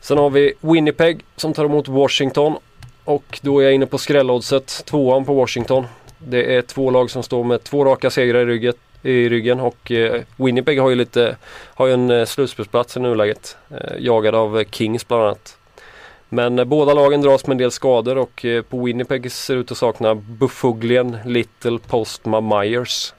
[0.00, 2.56] Sen har vi Winnipeg som tar emot Washington.
[3.04, 5.86] Och då är jag inne på skrälloddset, tvåan på Washington.
[6.18, 8.74] Det är två lag som står med två raka segrar i ryggen.
[9.02, 11.36] I ryggen och eh, Winnipeg har ju lite
[11.74, 13.56] har ju en eh, slutspelsplats i nuläget.
[13.98, 15.58] Jagad av Kings bland annat.
[16.28, 19.72] Men eh, båda lagen dras med en del skador och eh, på Winnipeg ser ut
[19.72, 23.14] att sakna Bufuglien, Little, Postma, Myers.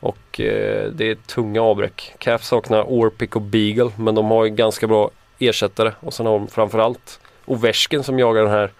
[0.00, 2.14] Och eh, det är tunga avbräck.
[2.18, 5.92] Caps saknar Orpik och Beagle men de har ju ganska bra ersättare.
[6.00, 8.72] Och sen har de framförallt Ovechkin som jagar den här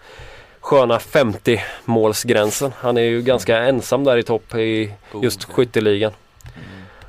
[0.59, 2.71] sköna 50 målsgränsen.
[2.77, 6.11] Han är ju ganska ensam där i topp i just skytteligan.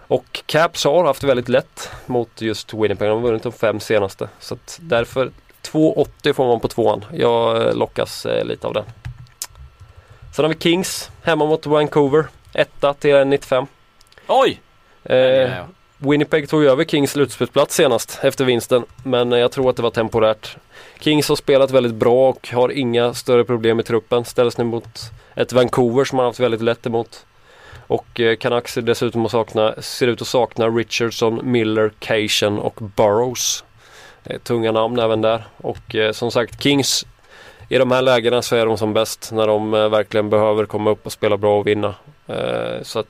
[0.06, 3.08] Och Caps har haft väldigt lätt mot just Winnipeg.
[3.08, 4.28] De har vunnit de fem senaste.
[4.38, 5.30] Så därför
[5.62, 7.05] 2,80 får man på tvåan.
[7.12, 8.85] Jag eh, lockas eh, lite av den.
[10.35, 12.27] Sen har vi Kings hemma mot Vancouver.
[12.55, 13.66] Etta till 1,95.
[14.27, 14.61] Oj!
[15.05, 15.66] Eh, Ja, ja.
[15.98, 18.85] Winnipeg tog över Kings slutspelsplats senast efter vinsten.
[19.03, 20.57] Men eh, jag tror att det var temporärt.
[21.01, 24.25] Kings har spelat väldigt bra och har inga större problem i truppen.
[24.25, 25.01] Ställs nu mot
[25.35, 27.27] ett Vancouver som har haft väldigt lätt emot.
[27.87, 33.64] Och Canucks dessutom att sakna, ser ut att sakna Richardson, Miller, Cation och Burrows.
[34.24, 35.44] Eh, tunga namn även där.
[35.56, 37.06] Och eh, som sagt Kings
[37.68, 40.90] i de här lägena så är de som bäst när de eh, verkligen behöver komma
[40.90, 41.94] upp och spela bra och vinna.
[42.82, 43.06] Så att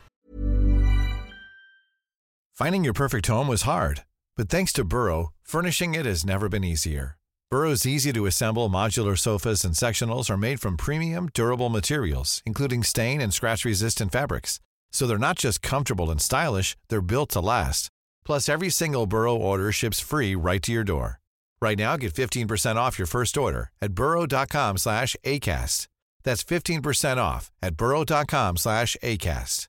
[2.59, 4.01] Finding your perfect home was hard,
[4.37, 7.17] but thanks to Burrow, furnishing it has never been easier.
[7.51, 12.83] Burrow's easy to assemble modular sofas and sectionals are made from premium, durable materials, including
[12.83, 14.59] stain and scratch resistant fabrics.
[14.91, 17.92] So they're not just comfortable and stylish, they're built to last.
[18.27, 21.21] Plus, every single Burrow order ships free right to your door.
[21.61, 25.87] Right now, get 15% off your first order at burrow.com slash ACAST.
[26.25, 29.69] That's 15% off at burrow.com slash ACAST.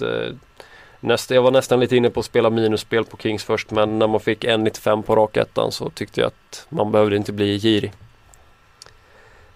[0.00, 0.34] Eh,
[1.00, 4.06] nästa, jag var nästan lite inne på att spela minusspel på Kings först men när
[4.06, 7.92] man fick 1,95 på rakettan så tyckte jag att man behövde inte bli girig.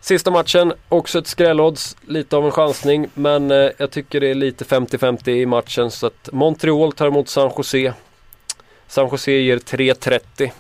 [0.01, 4.35] Sista matchen, också ett skrällodds, lite av en chansning men eh, jag tycker det är
[4.35, 7.93] lite 50-50 i matchen så att Montreal tar emot San Jose.
[8.87, 10.51] San Jose ger 3,30.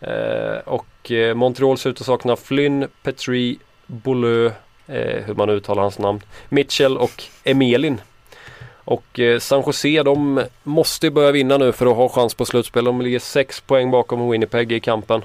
[0.00, 4.46] Eh, och eh, Montreal ser ut att sakna Flynn, Petri, Beaulieu,
[4.86, 8.00] eh, hur man uttalar hans namn, Mitchell och Emelin.
[8.84, 12.44] Och eh, San Jose de måste ju börja vinna nu för att ha chans på
[12.44, 12.84] slutspel.
[12.84, 15.24] De ligger 6 poäng bakom Winnipeg i kampen.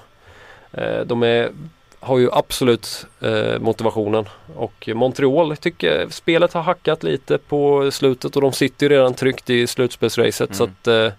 [0.71, 1.51] Eh, de är,
[1.99, 4.25] har ju absolut eh, motivationen.
[4.55, 9.49] Och Montreal tycker spelet har hackat lite på slutet och de sitter ju redan tryggt
[9.49, 10.49] i slutspelsracet.
[10.49, 10.57] Mm.
[10.57, 11.13] Så att eh,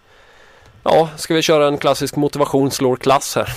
[0.83, 3.49] ja, ska vi köra en klassisk motivation slår klass här.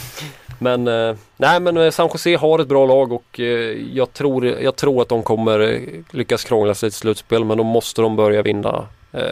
[0.59, 3.45] Men eh, nej men eh, San Jose har ett bra lag och eh,
[3.93, 5.81] jag, tror, jag tror att de kommer eh,
[6.11, 8.87] lyckas krångla sig till slutspel men då måste de börja vinna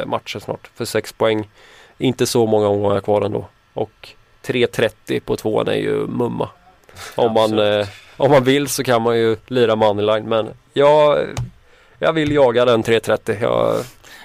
[0.06, 0.70] matcher snart.
[0.76, 1.50] För 6 poäng,
[1.98, 3.46] inte så många omgångar kvar ändå.
[3.74, 4.10] Och
[4.46, 6.50] 3.30 på tvåan är ju mumma.
[7.16, 11.28] Om man, eh, om man vill så kan man ju lira moneyline men jag,
[12.00, 13.38] jag vill jaga den 3.30.
[13.42, 13.76] Jag,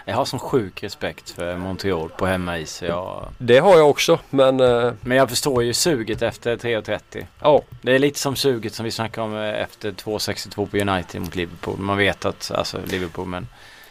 [0.05, 2.83] Jag har sån sjuk respekt för Montreal på hemmais.
[2.83, 3.29] Jag...
[3.39, 7.27] Det har jag också men eh, Men jag förstår ju suget efter 3.30.
[7.43, 11.21] ja, Det är lite som suget som vi snackade om eh, efter 2.62 på United
[11.21, 11.79] mot Liverpool.
[11.79, 13.47] Man vet att, alltså Liverpool men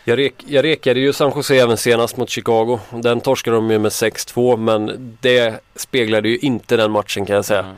[0.08, 2.80] jag, rek, jag rekade ju San Jose även senast mot Chicago.
[2.92, 7.46] Den torskade de ju med 6-2 men det speglade ju inte den matchen kan jag
[7.46, 7.60] säga.
[7.60, 7.76] Mm.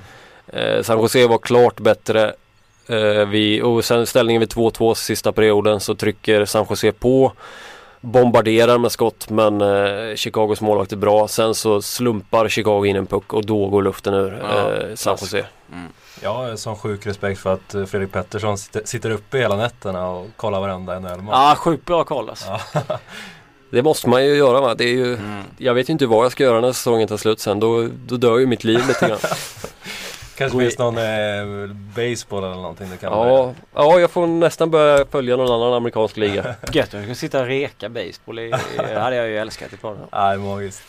[0.54, 2.34] Eh, San Jose var klart bättre.
[2.88, 7.32] Eh, vi, och sen ställningen vid 2-2 sista perioden så trycker San Jose på.
[8.02, 11.28] Bombarderar med skott men eh, Chicagos målvakt är bra.
[11.28, 15.18] Sen så slumpar Chicago in en puck och då går luften ur Ja, eh, San
[15.22, 15.46] Jose.
[15.74, 15.88] Mm.
[16.24, 20.28] Har sån sjuk respekt för att eh, Fredrik Pettersson sitter, sitter uppe hela nätterna och
[20.36, 21.34] kollar varenda NHL-match.
[21.36, 22.46] Ja, sjukt bra koll alltså.
[22.74, 22.82] Ja.
[23.72, 24.76] Det måste man ju göra va.
[24.76, 25.44] Det är ju, Mm.
[25.58, 27.60] jag vet ju inte vad jag ska göra när säsongen tar slut sen.
[27.60, 29.20] Då, då dör ju mitt liv lite grann.
[30.38, 34.72] Kanske i- finns någon eh, baseball eller någonting du kan Ja, ja, jag får nästan
[34.72, 36.44] börja följa någon annan amerikansk liga.
[36.72, 38.40] Gött jag kunde sitta och reka baseball.
[38.40, 39.98] I, det hade jag ju älskat par år.
[40.12, 40.84] Nej, magiskt.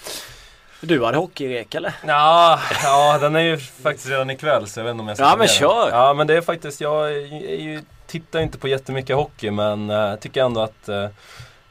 [0.80, 1.94] Du hade hockeyrek eller?
[2.06, 5.26] Ja, ja, den är ju faktiskt redan ikväll så jag vet inte om jag ska
[5.26, 5.88] Ja, men kör.
[5.90, 10.16] Ja men det är faktiskt, jag är ju, tittar inte på jättemycket hockey men uh,
[10.16, 11.06] tycker ändå att eh,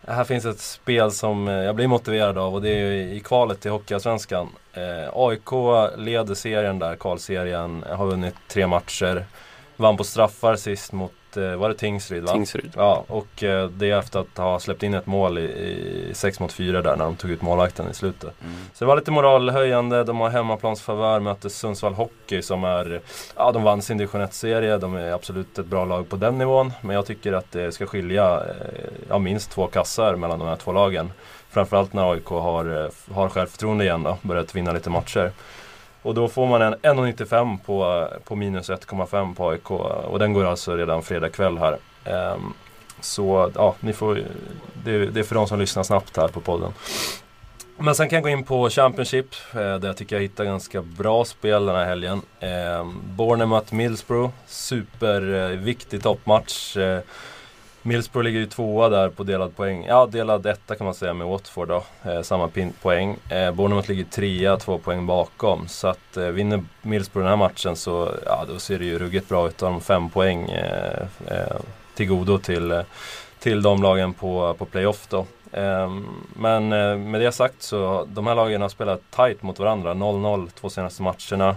[0.08, 3.62] här finns ett spel som jag blir motiverad av och det är ju i kvalet
[3.62, 4.50] till Hockeyallsvenskan.
[4.78, 5.52] Uh, AIK
[5.98, 9.26] leder serien där, kvalserien, har vunnit tre matcher.
[9.76, 12.34] Vann på straffar sist mot, uh, var det Tingsryd va?
[12.34, 12.72] Tingsryd.
[12.76, 16.40] Ja, och eh, det är efter att ha släppt in ett mål i, i 6
[16.40, 18.42] mot 4 där när de tog ut målvakten i slutet.
[18.42, 18.56] Mm.
[18.74, 23.02] Så det var lite moralhöjande, de har hemmaplansfavör, möter Sundsvall Hockey som är,
[23.36, 26.74] ja de vann sin division 1-serie, de är absolut ett bra lag på den nivån.
[26.82, 30.56] Men jag tycker att det ska skilja eh, ja, minst två kassar mellan de här
[30.56, 31.12] två lagen.
[31.58, 35.32] Framförallt när AIK har, eh, har självförtroende igen då, börjat vinna lite matcher.
[36.02, 40.34] Och då får man en 1,95 på, eh, på minus 1,5 på AIK och den
[40.34, 41.78] går alltså redan fredag kväll här.
[42.34, 42.54] Um,
[43.02, 44.22] så ja, ni får,
[44.84, 46.74] det, det är för de som lyssnar snabbt här på podden.
[47.78, 50.82] Men sen kan jag gå in på Championship eh, där jag tycker jag hittar ganska
[50.82, 52.22] bra spel den här helgen.
[52.40, 52.86] Ehm, eh,
[53.18, 56.78] Bournemouth-Millsbro, superviktig toppmatch.
[56.78, 57.00] Eh,
[57.88, 59.86] Millsborough ligger ju tvåa där på delad poäng.
[59.86, 61.84] Ja, delad etta kan man säga med Watford då.
[62.04, 62.50] Eh, samma
[62.82, 63.18] poäng.
[63.30, 65.68] Eh, Bournemouth ligger trea, två poäng bakom.
[65.68, 69.30] Så att eh, vinner Millsborough den här matchen så ja, då ser det ju ruggigt
[69.30, 69.58] bra ut.
[69.58, 71.58] De fem poäng eh, eh,
[71.96, 72.82] till godo till, eh,
[73.40, 75.26] till de lagen på, på playoff då.
[75.52, 79.94] Ehm, men eh, med det sagt så de här lagen har spelat tight mot varandra.
[79.94, 81.56] 0-0 två senaste matcherna.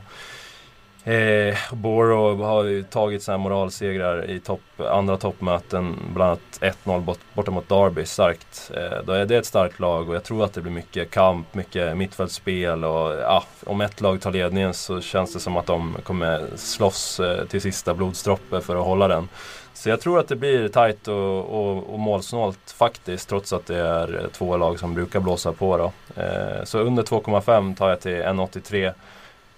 [1.04, 5.96] Eh, Borough har ju tagit sådana här moralsegrar i topp, andra toppmöten.
[6.14, 8.70] Bland annat 1-0 bort, borta mot Derby, starkt.
[8.74, 11.54] Eh, då är det ett starkt lag och jag tror att det blir mycket kamp,
[11.54, 15.96] mycket mittfältsspel och ja, om ett lag tar ledningen så känns det som att de
[16.02, 19.28] kommer slåss eh, till sista blodsdroppe för att hålla den.
[19.74, 23.78] Så jag tror att det blir tajt och, och, och målsnålt faktiskt trots att det
[23.78, 25.92] är eh, två lag som brukar blåsa på då.
[26.22, 28.92] Eh, så under 2,5 tar jag till 1,83.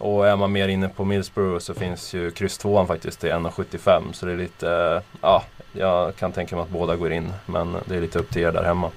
[0.03, 4.13] Och är man mer inne på Middlesbrough så finns ju kryss 2 faktiskt till 1,75
[4.13, 7.77] så det är lite, eh, ja, jag kan tänka mig att båda går in men
[7.87, 8.91] det är lite upp till er där hemma.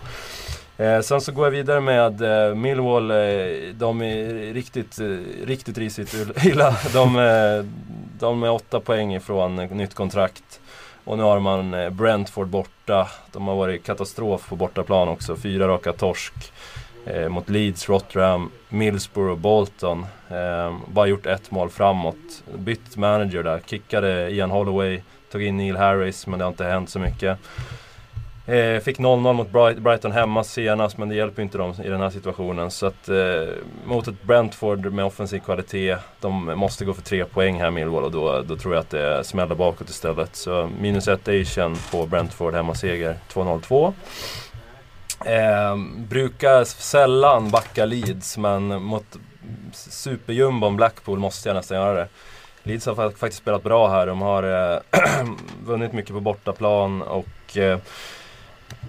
[0.77, 3.11] Eh, sen så går jag vidare med eh, Millwall.
[3.11, 3.17] Eh,
[3.73, 6.15] de är riktigt, eh, riktigt risigt
[6.45, 6.75] illa.
[6.93, 7.65] De, eh,
[8.19, 10.59] de är åtta poäng ifrån eh, nytt kontrakt.
[11.03, 13.07] Och nu har man eh, Brentford borta.
[13.31, 15.35] De har varit katastrof på bortaplan också.
[15.35, 16.33] Fyra raka torsk.
[17.05, 20.05] Eh, mot Leeds, Rotherham, Millsborough och Bolton.
[20.29, 22.43] Eh, bara gjort ett mål framåt.
[22.57, 23.61] Bytt manager där.
[23.65, 25.01] Kickade Ian Holloway.
[25.31, 27.39] Tog in Neil Harris men det har inte hänt så mycket.
[28.47, 31.87] Eh, fick 0-0 mot Bright- Brighton hemma senast men det hjälper ju inte dem i
[31.89, 32.71] den här situationen.
[32.71, 33.15] Så att eh,
[33.85, 35.95] mot ett Brentford med offensiv kvalitet.
[36.21, 39.23] De måste gå för tre poäng här Millwall och då, då tror jag att det
[39.23, 40.35] smäller bakåt istället.
[40.35, 43.93] Så minus 1 Asian på Brentford hemmaseger 2-0-2.
[45.25, 49.17] Eh, brukar sällan backa Leeds men mot
[49.73, 52.07] superjumbon Blackpool måste jag nästan göra det.
[52.63, 54.07] Leeds har faktiskt spelat bra här.
[54.07, 54.79] De har eh,
[55.65, 57.79] vunnit mycket på bortaplan och eh,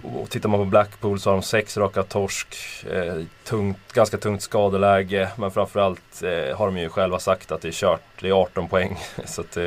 [0.03, 2.55] och tittar man på Blackpool så har de sex raka torsk.
[2.91, 5.29] Eh, tungt, ganska tungt skadeläge.
[5.35, 8.01] Men framförallt eh, har de ju själva sagt att det är kört.
[8.21, 8.97] Det är 18 poäng.
[9.25, 9.63] Så att, eh,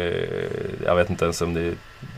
[0.85, 1.75] jag vet inte ens om det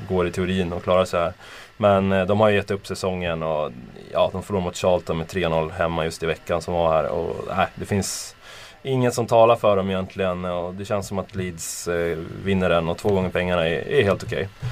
[0.08, 1.32] går i teorin att klara sig här.
[1.76, 3.72] Men eh, de har ju gett upp säsongen och
[4.12, 7.08] ja, de förlorade mot Charlton med 3-0 hemma just i veckan som var här.
[7.08, 8.36] Och nej, det finns
[8.82, 10.44] inget som talar för dem egentligen.
[10.44, 14.02] Och det känns som att Leeds eh, vinner den och två gånger pengarna är, är
[14.02, 14.48] helt okej.
[14.60, 14.70] Okay.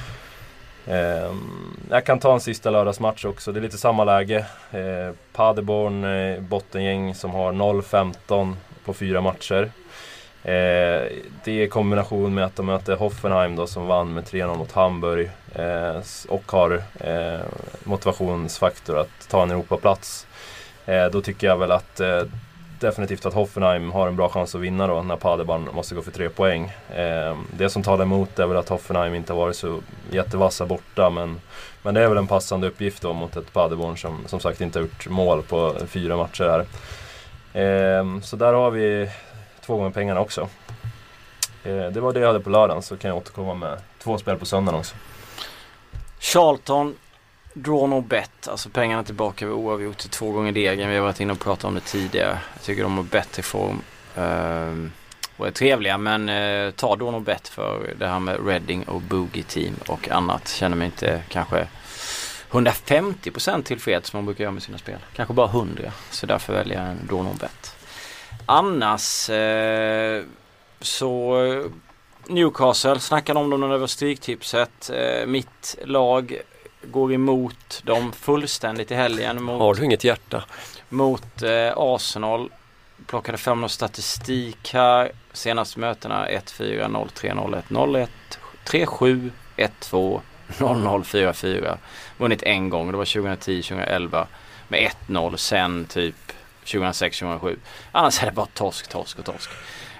[0.87, 3.51] Ehm, jag kan ta en sista lördagsmatch också.
[3.51, 4.45] Det är lite samma läge.
[4.71, 9.71] Eh, Paderborn, eh, bottengäng som har 0-15 på fyra matcher.
[10.43, 11.11] Eh,
[11.43, 15.29] det i kombination med att de möter Hoffenheim då som vann med 3-0 mot Hamburg
[15.55, 17.39] eh, och har eh,
[17.83, 20.27] motivationsfaktor att ta en Europaplats.
[20.85, 22.23] Eh, då tycker jag väl att eh,
[22.81, 26.11] definitivt att Hoffenheim har en bra chans att vinna då när Paderborn måste gå för
[26.11, 26.73] tre poäng.
[26.95, 29.79] Eh, det som talar emot är väl att Hoffenheim inte har varit så
[30.11, 31.41] jättevassa borta men,
[31.81, 34.79] men det är väl en passande uppgift då mot ett Paderborn som som sagt inte
[34.79, 36.65] har gjort mål på fyra matcher här.
[37.53, 39.09] Ehm, så där har vi
[39.65, 40.41] två gånger pengarna också.
[41.63, 44.37] Eh, det var det jag hade på lördagen så kan jag återkomma med två spel
[44.37, 44.95] på söndagen också.
[46.19, 46.95] Charlton
[47.53, 50.89] Draw no bet, alltså pengarna tillbaka vid oavgjort till två gånger degen.
[50.89, 52.39] Vi har varit inne och pratat om det tidigare.
[52.53, 53.81] Jag tycker de har bättre form.
[54.17, 54.89] Uh,
[55.37, 59.01] och är trevliga men uh, ta Draw no bet för det här med Reading och
[59.01, 60.49] Boogie Team och annat.
[60.49, 61.67] Känner mig inte kanske
[62.51, 64.99] 150% tillfreds som man brukar göra med sina spel.
[65.15, 65.91] Kanske bara 100.
[66.09, 67.75] Så därför väljer jag en Draw no bet.
[68.45, 70.23] Annars uh,
[70.81, 71.37] så
[72.27, 74.89] Newcastle snackade om dem när det var Stryktipset.
[74.89, 76.41] Eh, mitt lag
[76.83, 79.43] går emot dem fullständigt i helgen.
[79.43, 80.43] Mot, Har du inget hjärta?
[80.89, 82.49] Mot eh, Arsenal.
[83.07, 85.11] Plockade fram någon statistik här.
[85.33, 88.07] Senaste mötena 1-4, 0-3, 0-1, 0-1,
[88.65, 90.21] 3-7, 1-2,
[90.57, 91.77] 0-0, 4-4.
[92.17, 92.91] Vunnit en gång.
[92.91, 94.25] Det var 2010-2011
[94.67, 95.37] med 1-0.
[95.37, 96.15] Sen typ
[96.65, 97.57] 2006-2007.
[97.91, 99.49] Annars är det bara torsk, torsk och torsk.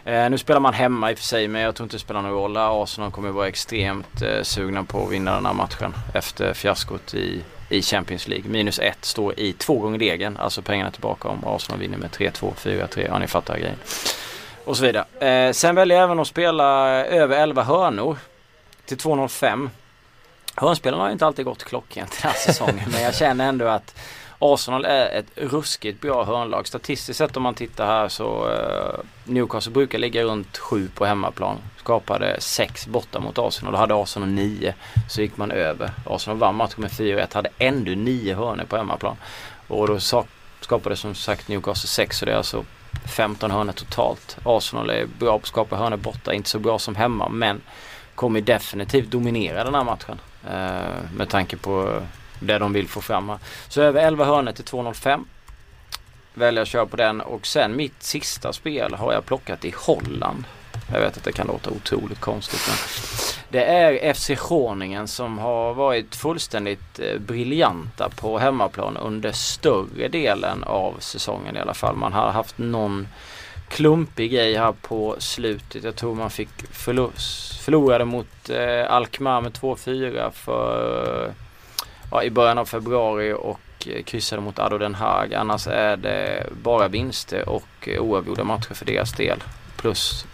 [0.06, 2.22] Eh, nu spelar man hemma i och för sig men jag tror inte det spelar
[2.22, 2.58] någon roll.
[2.58, 7.42] Arsenal kommer vara extremt eh, sugna på att vinna den här matchen efter fiaskot i,
[7.70, 8.50] i Champions League.
[8.50, 10.38] Minus ett står i två gånger degen.
[10.38, 13.06] Alltså pengarna tillbaka om Arsenal vinner med 3-2, 4-3.
[13.08, 13.78] Ja ni fattar grejen.
[14.66, 15.28] Och så vidare.
[15.28, 18.18] Eh, sen väljer jag även att spela eh, över 11 hörnor
[18.86, 19.70] till 2,05.
[20.56, 23.96] Hörnspelarna har ju inte alltid gått klockrent den här säsongen men jag känner ändå att
[24.40, 26.68] Arsenal är ett ruskigt bra hörnlag.
[26.68, 29.00] Statistiskt sett om man tittar här så eh,
[29.32, 31.58] Newcastle brukar ligga runt 7 på hemmaplan.
[31.78, 33.74] Skapade 6 borta mot Arsenal.
[33.74, 34.74] Då hade Arsenal 9.
[35.10, 35.92] Så gick man över.
[36.06, 37.34] Arsenal vann matchen med 4-1.
[37.34, 39.16] Hade ändå 9 hörnor på hemmaplan.
[39.68, 40.00] Och då
[40.62, 42.66] skapade som sagt Newcastle 6 så det är alltså
[43.06, 44.38] 15 hörnor totalt.
[44.44, 46.34] Arsenal är bra på att skapa hörnor borta.
[46.34, 47.62] Inte så bra som hemma men
[48.16, 50.20] kommer definitivt dominera den här matchen.
[50.50, 52.02] Eh, med tanke på
[52.40, 53.32] det de vill få fram.
[53.68, 55.26] Så över 11 hörnor till 2,05
[56.34, 60.44] välja att köra på den och sen mitt sista spel har jag plockat i Holland.
[60.94, 62.78] Jag vet att det kan låta otroligt konstigt men
[63.50, 70.64] det är FC Groningen som har varit fullständigt eh, briljanta på hemmaplan under större delen
[70.64, 71.96] av säsongen i alla fall.
[71.96, 73.08] Man har haft någon
[73.68, 75.84] klumpig grej här på slutet.
[75.84, 81.34] Jag tror man fick förlust, förlorade mot eh, Alkmaar med 2-4 för
[82.12, 85.34] ja, i början av februari och Eh, kryssade mot Ado Den Haag.
[85.34, 89.44] Annars är det bara vinster och oavgjorda matcher för deras del.
[89.78, 90.26] Plus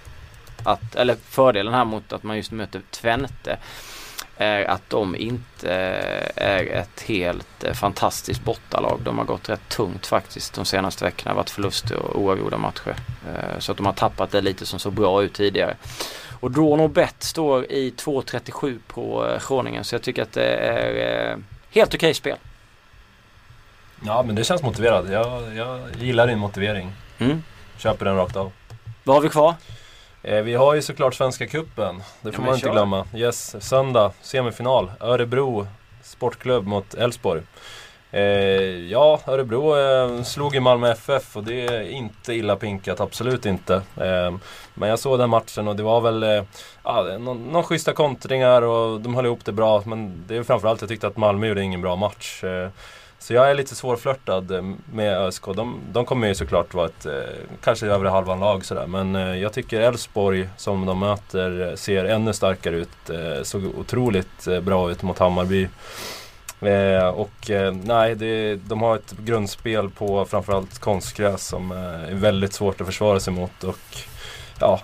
[0.63, 3.57] att, eller fördelen här mot att man just möter Twente
[4.37, 5.71] är att de inte
[6.35, 8.99] är ett helt eh, fantastiskt bortalag.
[9.03, 11.35] De har gått rätt tungt faktiskt de senaste veckorna.
[11.35, 12.95] varit förluster och oavgjorda matcher.
[13.27, 15.75] Eh, så att de har tappat det lite som såg bra ut tidigare.
[16.39, 21.37] Och Drawn och Bet står i 2.37 på Groningen så jag tycker att det är
[21.69, 22.37] Helt okej okay spel.
[24.05, 25.09] Ja men det känns motiverat.
[25.09, 26.91] Jag, jag gillar din motivering.
[27.17, 27.43] Mm.
[27.77, 28.51] Köper den rakt av.
[29.03, 29.55] Vad har vi kvar?
[30.23, 32.03] Eh, vi har ju såklart Svenska Kuppen.
[32.21, 32.73] Det får ja, man inte kör.
[32.73, 33.05] glömma.
[33.15, 34.91] Yes, söndag, semifinal.
[34.99, 35.67] Örebro
[36.03, 37.41] Sportklubb mot Elfsborg.
[38.11, 38.21] Eh,
[38.91, 43.75] ja, Örebro eh, slog ju Malmö FF och det är inte illa pinkat, absolut inte.
[43.75, 44.35] Eh,
[44.73, 46.43] men jag såg den matchen och det var väl eh,
[46.83, 49.83] ja, någon, någon schyssta kontringar och de höll ihop det bra.
[49.85, 52.43] Men det är framförallt jag tyckte att Malmö gjorde ingen bra match.
[53.19, 54.61] Så jag är lite svårflörtad eh,
[54.93, 55.45] med ÖSK.
[55.55, 57.13] De, de kommer ju såklart vara ett, eh,
[57.63, 58.87] kanske övre halvan lag sådär.
[58.87, 62.89] Men eh, jag tycker Elfsborg som de möter ser ännu starkare ut.
[63.43, 65.67] Såg otroligt bra ut mot Hammarby.
[66.61, 72.13] Eh, och eh, nej, det, de har ett grundspel på framförallt konstgräs som eh, är
[72.13, 73.63] väldigt svårt att försvara sig mot.
[73.63, 73.97] Och
[74.59, 74.79] ja,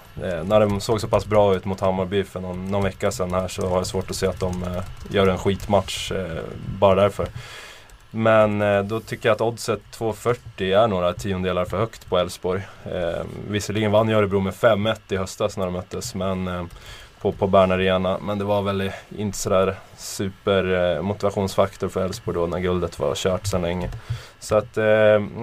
[0.45, 3.47] när de såg så pass bra ut mot Hammarby för någon, någon vecka sedan här
[3.47, 6.11] så har jag svårt att se att de gör en skitmatch
[6.79, 7.27] bara därför.
[8.15, 12.61] Men eh, då tycker jag att oddset 2,40 är några tiondelar för högt på Elfsborg.
[12.85, 16.63] Eh, visserligen vann Örebro med 5-1 i höstas när de möttes men eh,
[17.21, 18.17] på, på Bern Arena.
[18.21, 23.15] Men det var väl inte sådär super eh, motivationsfaktor för Elfsborg då när guldet var
[23.15, 23.89] kört sedan länge.
[24.39, 24.85] Så att, eh,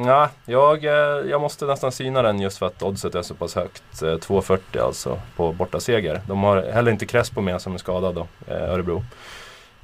[0.07, 3.55] ja, jag, eh, jag måste nästan syna den just för att oddset är så pass
[3.55, 4.03] högt.
[4.03, 6.21] Eh, 2,40 alltså på borta seger.
[6.27, 9.03] De har heller inte Crespo med som är skadad då, Örebro.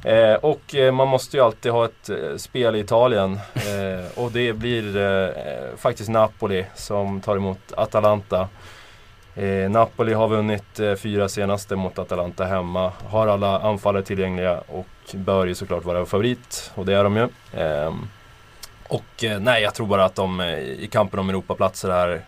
[0.07, 3.39] Eh, och eh, man måste ju alltid ha ett eh, spel i Italien.
[3.55, 8.49] Eh, och det blir faktiskt Napoli som tar emot Atalanta.
[9.35, 12.93] Eh, Napoli har vunnit eh, fyra senaste mot Atalanta hemma.
[13.09, 16.71] Har alla anfallare tillgängliga och bör ju såklart vara favorit.
[16.75, 17.29] Och det är de ju.
[17.61, 18.09] Ehm,
[18.89, 22.23] och eh, nej, jag tror bara att de eh, i kampen om Europaplatser här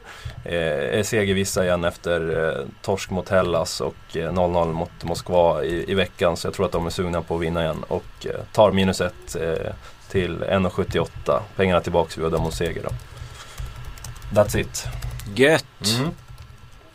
[0.45, 5.95] eh, är segervissa igen efter torsk mot Hellas och eh, 0-0 mot Moskva i, i
[5.95, 6.37] veckan.
[6.37, 9.37] Så jag tror att de är sugna på att vinna igen och tar minus ett
[10.11, 11.41] till 1,78.
[11.57, 12.91] Pengarna tillbaks vid mot seger då.
[14.41, 14.87] That's it.
[15.35, 15.65] Gött!
[15.99, 16.11] Mm.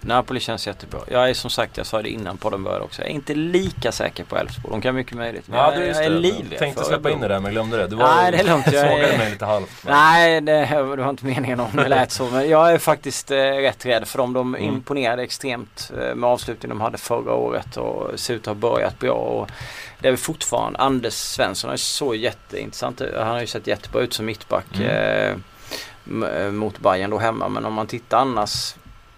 [0.03, 0.99] Napoli känns jättebra.
[1.11, 3.01] Jag är som sagt, jag sa det innan podden började också.
[3.01, 4.71] Jag är inte lika säker på Elfsborg.
[4.71, 5.47] De kan mycket möjligt.
[5.47, 7.87] Men Ja, jag, jag är livlig Tänkte släppa in det där men glömde det.
[7.87, 8.65] Du var, Nej, det är lugnt.
[8.71, 9.69] Jag sågade mig lite halvt.
[9.83, 12.25] men- Nej, det, det var inte meningen om det lät så.
[12.29, 14.33] Men jag är faktiskt eh, rätt rädd för dem.
[14.33, 14.67] De Mm.
[14.75, 18.99] imponerade extremt eh, med avslutningen de hade förra året och ser ut att ha börjat
[18.99, 19.11] bra.
[19.13, 19.49] Och
[19.99, 23.01] det är väl fortfarande, Anders Svensson är så jätteintressant.
[23.17, 26.23] Han har ju sett jättebra ut som mittback Mm.
[26.23, 27.49] eh, eh, mot Bayern då hemma.
[27.49, 28.75] Men om man tittar annars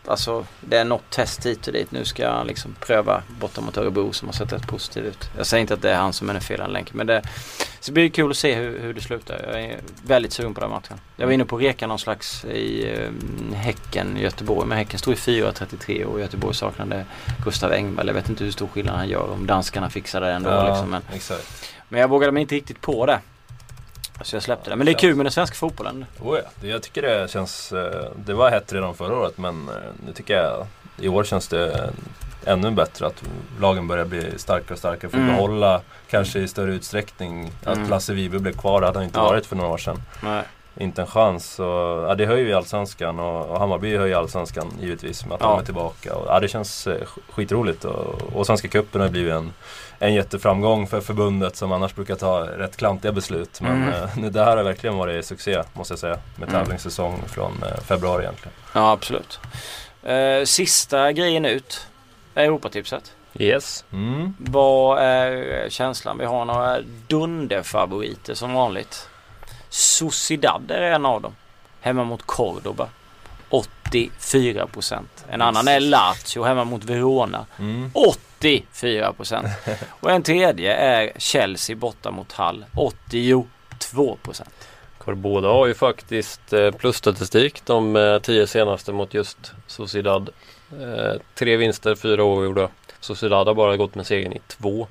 [0.08, 1.91] Alltså det är något test hit och dit.
[1.91, 5.30] Nu ska han liksom pröva borta mot Örebro som har sett rätt positivt ut.
[5.38, 7.22] Jag säger inte att det är han som är den felande länken men det,
[7.80, 9.45] så det blir kul att se hur, hur det slutar.
[9.51, 10.97] Jag är väldigt sugen på den matchen.
[11.16, 14.68] Jag var inne på reka någon slags i um, Häcken Göteborg.
[14.68, 17.06] Men Häcken stod i 4.33 och Göteborg saknade
[17.43, 18.08] Gustav Engvall.
[18.08, 20.49] Jag vet inte hur stor skillnad han gör om danskarna fixar det ändå.
[20.49, 20.89] Ja, Liksom.
[20.89, 21.74] Men, exakt.
[21.89, 23.20] men jag vågade mig inte riktigt på det.
[24.22, 24.76] Så jag släppte det.
[24.76, 26.05] Men det är kul med den svenska fotbollen.
[26.22, 27.72] Oh ja, det, jag tycker det känns...
[27.72, 29.76] eh, Det var hett redan förra året men eh,
[30.07, 31.89] nu tycker jag i år känns det
[32.45, 33.24] ännu bättre att
[33.59, 35.36] lagen börjar bli starkare och starkare för att Mm.
[35.36, 37.89] behålla kanske i större utsträckning att Mm.
[37.89, 38.82] Lasse Vibe blev kvar.
[38.82, 39.24] Det hade han inte Ja.
[39.24, 40.01] varit för några år sedan.
[40.24, 40.43] Nej.
[40.78, 41.53] Inte en chans.
[41.53, 41.63] Så,
[42.07, 45.47] ja, det höjer ju Allsvenskan och, och Hammarby höjer Allsvenskan givetvis med att Ja.
[45.49, 46.15] de är tillbaka.
[46.15, 49.53] Och, ja, det känns eh, sk- skitroligt och, och Svenska cupen har blivit en,
[49.99, 53.61] en jätteframgång för förbundet som annars brukar ta rätt klantiga beslut.
[53.61, 53.89] Men Mm.
[53.93, 56.19] eh, nu, det här har verkligen varit succé måste jag säga.
[56.36, 56.61] Med Mm.
[56.61, 58.53] tävlingssäsong från eh, februari egentligen.
[58.73, 59.39] Ja absolut.
[60.03, 61.88] Eh, sista grejen ut.
[62.36, 63.13] är Europatipset.
[63.39, 63.86] Yes.
[63.93, 64.34] Mm.
[64.39, 66.17] Vad är känslan?
[66.17, 69.09] Vi har några dunderfavoriter som vanligt.
[69.76, 71.36] Sociedad är en av dem.
[71.82, 72.89] Hemma mot Cordoba.
[73.49, 75.26] 84 procent.
[75.30, 77.45] En annan är Lazio hemma mot Verona.
[77.59, 77.91] Mm.
[77.93, 79.47] 84 procent.
[79.99, 82.65] Och en tredje är Chelsea borta mot Hall.
[82.76, 84.67] 82 procent.
[84.97, 90.30] Corboda har ju faktiskt eh, plusstatistik de eh, tio senaste mot just Sociedad.
[90.71, 92.69] Eh, tre vinster, fyra oavgjorda.
[92.99, 94.88] Sociedad har bara gått med segern i två.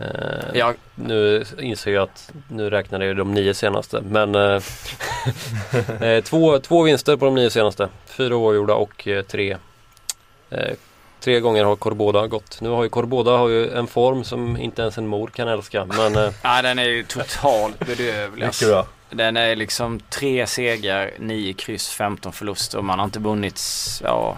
[0.00, 0.06] Eh,
[0.54, 4.62] Ja, Nu inser jag att nu räknar jag de nio senaste men eh,
[6.08, 7.88] eh, två, två vinster på de nio senaste.
[8.06, 9.56] Fyra oavgjorda och eh, tre
[10.50, 10.70] eh,
[11.20, 12.60] Tre gånger har Corboda gått.
[12.60, 15.84] Nu har ju Corboda har ju en form som inte ens en mor kan älska
[15.84, 18.46] men eh, nej, den är ju totalt bedrövlig.
[18.46, 18.64] alltså.
[18.64, 18.86] Mycket bra.
[19.10, 23.60] Den är liksom tre segrar, nio kryss, 15 förluster och man har inte vunnit,
[24.02, 24.36] ja.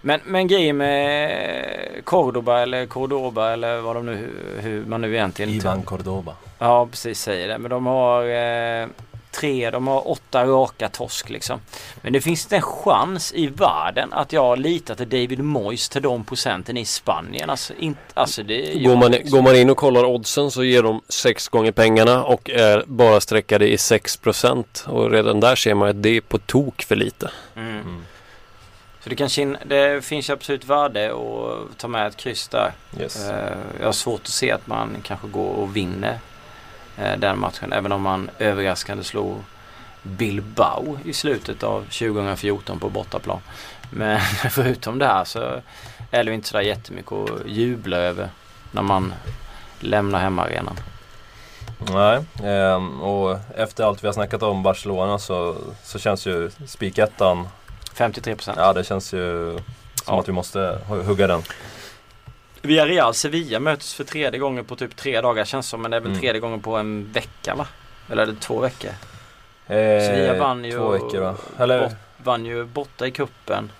[0.00, 4.30] Men, men grejen med Cordoba eller Cordoba eller vad de nu,
[4.60, 6.34] hur man nu egentligen Ivan Cordoba.
[6.58, 7.58] Ja precis säger det.
[7.58, 8.86] Men de har eh,
[9.30, 11.60] tre, de har åtta raka torsk liksom.
[12.02, 16.02] Men det finns inte en chans i världen att jag litar till David Moyes till
[16.02, 17.50] de procenten i Spanien.
[17.50, 20.82] Alltså, inte, alltså det går, man, liksom- går man in och kollar oddsen så ger
[20.82, 25.88] de sex gånger pengarna och är bara sträckade i 6% och redan där ser man
[25.88, 27.30] att det är på tok för lite.
[27.56, 27.70] Mm.
[27.70, 28.04] Mm.
[29.02, 32.72] Så det, kanske, det finns absolut värde att ta med ett kryss där.
[33.00, 33.28] Yes.
[33.28, 36.18] Eh, Jag har svårt att se att man kanske går och vinner
[36.98, 37.72] eh, den matchen.
[37.72, 39.36] Även om man överraskande slog
[40.02, 43.40] Bilbao i slutet av 2014 på bortaplan.
[43.90, 44.20] Men
[44.50, 45.60] förutom det här så
[46.10, 48.28] är det inte sådär jättemycket att jubla över
[48.72, 49.14] när man
[49.80, 50.76] lämnar hemmaarenan.
[51.78, 57.48] Nej, ehm, och efter allt vi har snackat om Barcelona så, så känns ju spikettan
[58.00, 58.56] 53 procent.
[58.60, 59.52] Ja, det känns ju
[60.04, 60.20] som Ja.
[60.20, 61.42] att vi måste hu- hugga den.
[62.62, 65.82] Villarreal Sevilla möts för tredje gången på typ tre dagar känns som.
[65.82, 66.20] Men det är väl Mm.
[66.20, 67.66] tredje gången på en vecka va?
[68.10, 68.90] Eller är det två veckor?
[69.66, 69.76] Eh,
[70.06, 71.34] Sevilla vann ju Två veckor va?
[71.58, 71.80] Eller?
[71.80, 73.70] bort, vann ju borta i kuppen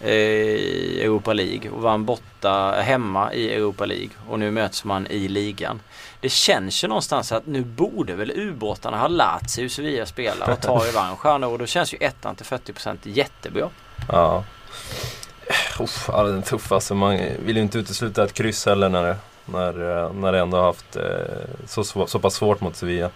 [0.00, 5.06] eh, i Europa League och vann borta hemma i Europa League och nu möts man
[5.06, 5.80] i ligan.
[6.20, 10.50] Det känns ju någonstans att nu borde väl ubåtarna ha lärt sig hur Sevilla spelar
[10.52, 13.68] och ta revansch här nu och då känns ju ettan till 40% jättebra.
[14.08, 14.44] Ja.
[15.80, 16.72] Uff, ja, den är.
[16.72, 16.94] Alltså.
[16.94, 20.56] Man vill ju inte utesluta ett kryss heller när, det- när, eh, när det ändå
[20.56, 21.02] har haft eh,
[21.66, 23.10] så, så pass svårt mot Sevilla.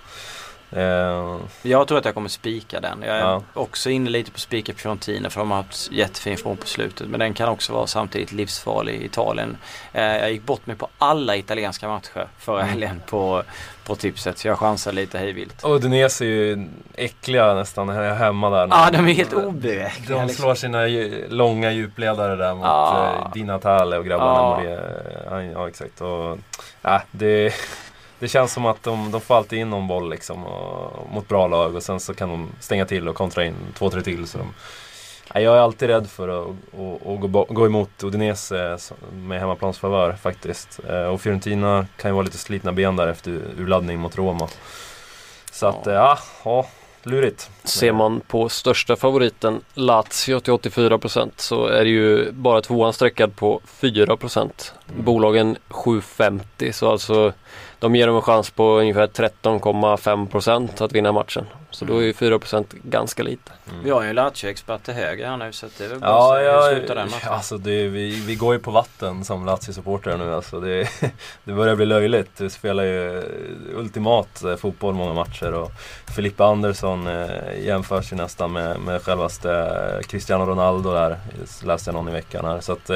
[0.77, 3.03] Eh, Jag tror att jag kommer spika den.
[3.07, 3.43] Jag är Ja.
[3.55, 7.09] också inne lite på spika Fiorentina för de har haft jättefin form på slutet.
[7.09, 9.57] Men den kan också vara samtidigt livsfarlig i Italien.
[9.93, 12.71] Eh, jag gick bort mig på alla italienska matcher förra Mm.
[12.71, 13.43] helgen på,
[13.87, 14.39] på tipset.
[14.39, 15.63] Så jag chansar lite hejvilt.
[15.65, 18.69] och Udinese är ju äckliga nästan här hemma där.
[18.71, 20.19] Ja, de är helt oberäkneliga.
[20.21, 20.43] De liksom.
[20.43, 23.13] slår sina ju- långa djupledare där mot Ja.
[23.25, 24.65] eh, Di Natale och grabbarna.
[25.31, 25.43] Ja.
[25.43, 25.69] Ja.
[25.69, 26.01] Exakt.
[26.01, 26.39] Och,
[26.83, 27.55] ja, det,
[28.25, 31.47] det känns som att de, de får alltid in någon boll liksom, och, mot bra
[31.47, 34.27] lag och sen så kan de stänga till och kontra in två, tre till.
[34.27, 34.55] Så de,
[35.35, 38.79] ja, jag är alltid rädd för att, att, att gå, gå emot Udinese
[39.13, 40.81] med hemmaplansfavör faktiskt.
[40.89, 44.49] Eh, Och Fiorentina kan ju vara lite slitna ben där efter urladdning mot Roma.
[45.53, 45.91] Så att, Ja.
[45.93, 46.67] eh, ja, ja
[47.03, 47.51] lurigt.
[47.65, 53.37] Ser man på största favoriten Lazio till 84% så är det ju bara tvåan sträckad
[53.37, 54.73] på 4%.
[54.93, 55.05] Mm.
[55.05, 57.33] Bolagen 7,50 så alltså
[57.85, 61.47] de ger dem en chans på ungefär 13,5% att vinna matchen.
[61.71, 63.53] Så då är ju 4% ganska lite.
[63.85, 66.45] Vi har ju Lazio-expert till höger här nu så det är väl bara Ja, att
[66.45, 67.33] ja, slutar den matchen.
[67.33, 70.35] alltså det, vi, vi går ju på vatten som Lazio-supportrar nu.
[70.35, 70.89] Alltså det,
[71.45, 72.41] det börjar bli löjligt.
[72.41, 73.23] Vi spelar ju
[73.75, 75.71] ultimat eh, fotboll många matcher och
[76.17, 81.19] Filippa Andersson eh, jämförs ju nästan med, med självaste Cristiano Ronaldo där.
[81.65, 82.61] Läste jag någon i veckan här.
[82.61, 82.91] Så att,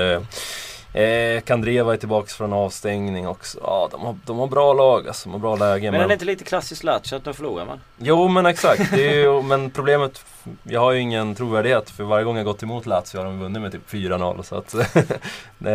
[0.93, 3.59] eh, Kandreva är tillbaks från avstängning också.
[3.62, 5.91] Ja, de har, de har bra lag alltså, de har bra läge.
[5.91, 7.80] Men är det inte lite klassiskt Lazio att de förlorar man?
[7.99, 10.24] Jo men exakt, ju, men problemet
[10.62, 13.62] Jag har ju ingen trovärdighet för varje gång jag gått emot Lazio har de vunnit
[13.62, 14.74] med typ 4-0 så att
[15.66, 15.72] eh,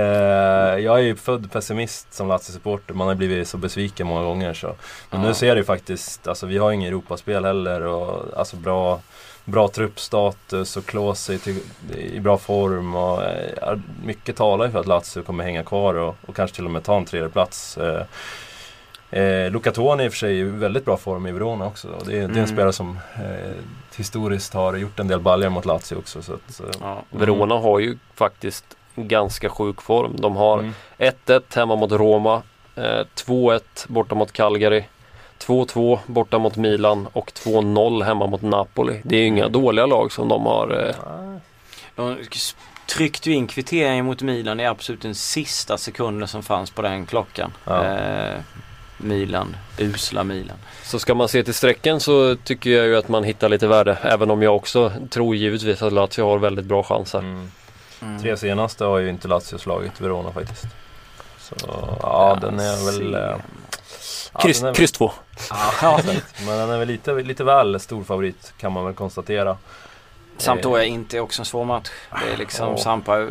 [0.84, 4.68] Jag är ju född pessimist som Lazio-supporter, man har blivit så besviken många gånger så
[5.10, 5.28] Men Ja.
[5.28, 9.00] nu ser det ju faktiskt, alltså vi har ingen Europaspel heller och alltså bra
[9.46, 11.62] Bra truppstatus och Klose i,
[11.98, 16.16] i bra form och eh, mycket talar ju för att Lazio kommer hänga kvar och,
[16.28, 17.78] och kanske till och med ta en tredje plats.
[17.78, 18.04] Eh,
[19.14, 21.88] Eh, Luca Toni i och för sig i väldigt bra form i Verona också.
[21.88, 22.48] Och det, är, det är en Mm.
[22.48, 23.52] spelare som eh,
[23.96, 26.22] historiskt har gjort en del baljor mot Lazio också.
[26.22, 27.04] Så att, eh, Ja.
[27.10, 28.66] Verona har ju faktiskt
[28.96, 30.16] ganska sjuk form.
[30.18, 30.74] De har mm.
[30.98, 32.42] 1-1 hemma mot Roma,
[32.76, 34.84] eh, 2-1 borta mot Calgary,
[35.48, 39.02] 2-2 borta mot Milan och 2-0 hemma mot Napoli.
[39.04, 40.86] Det är ju inga dåliga lag som de har.
[40.88, 40.96] Eh,
[41.96, 42.18] Ja, De
[42.86, 47.06] tryckte ju in kvitteringen mot Milan i absolut den sista sekunden som fanns på den
[47.06, 47.54] klockan.
[47.66, 47.86] Ja.
[47.86, 48.40] Eh,
[48.98, 50.58] Milan, usla Milan.
[50.84, 53.98] så ska man se till strecken så tycker jag ju att man hittar lite värde.
[54.02, 57.20] Även om jag också tror givetvis att Lazio har väldigt bra chanser.
[57.20, 57.52] mm.
[58.02, 58.22] Mm.
[58.22, 60.66] Tre senaste har ju inte Lazio slagit Verona faktiskt.
[61.40, 61.56] Så
[62.02, 63.14] ja, den är väl...
[63.14, 63.38] Eh, ja,
[64.40, 65.12] Kryss, är, kryss 2.
[65.82, 66.00] Ja.
[66.46, 69.58] Men den är väl lite, lite väl stor favorit kan man väl konstatera.
[70.38, 71.90] Sampdoria är inte också en svår match.
[72.10, 72.78] Det är liksom Ja.
[72.78, 73.28] Sampa eh,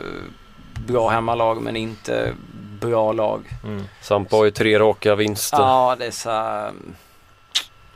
[0.87, 2.33] bra hemmalag men inte
[2.81, 3.43] bra lag.
[3.65, 3.85] Mm.
[4.01, 5.59] Sampa har ju tre raka vinster.
[5.59, 6.73] Ja, det är så här,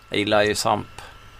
[0.09, 0.87] Jag gillar ju Samp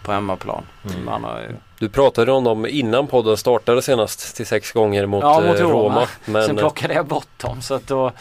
[0.03, 0.63] på hemmaplan.
[0.91, 1.05] Mm.
[1.05, 5.23] Man har ju, Du pratade om dem innan podden startade senast till sex gånger mot,
[5.23, 5.73] Ja, mot eh, Roma.
[5.73, 6.09] Roma.
[6.25, 8.13] Men Sen eh, plockade jag bort dem så att då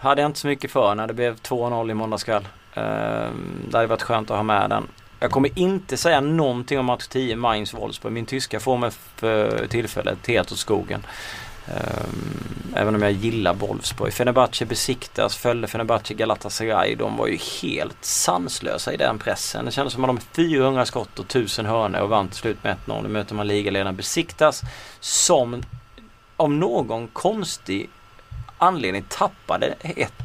[0.00, 2.48] hade jag inte så mycket för när det blev 2-0 i måndags kväll.
[2.74, 4.88] Ehm, det hade varit skönt att ha med den.
[5.20, 8.12] Jag kommer inte säga någonting om match 10 Mainz Wolfsburg.
[8.12, 11.06] Min tyska får mig för tillfället helt åt skogen.
[11.66, 14.12] Ehm, även om jag gillar Wolfsburg.
[14.12, 16.94] Fenerbahce besiktas, följde Fenerbahce Galatasaray.
[16.94, 19.64] De var ju helt sanslösa i den pressen.
[19.64, 22.64] Det kändes som att de hade 400 skott och 1000 hörnor och vann till slut
[22.64, 23.02] med 1-0.
[23.02, 24.62] Nu möter man ligaledaren Besiktas
[25.00, 25.62] som
[26.36, 27.90] av någon konstig
[28.60, 29.74] anledning tappade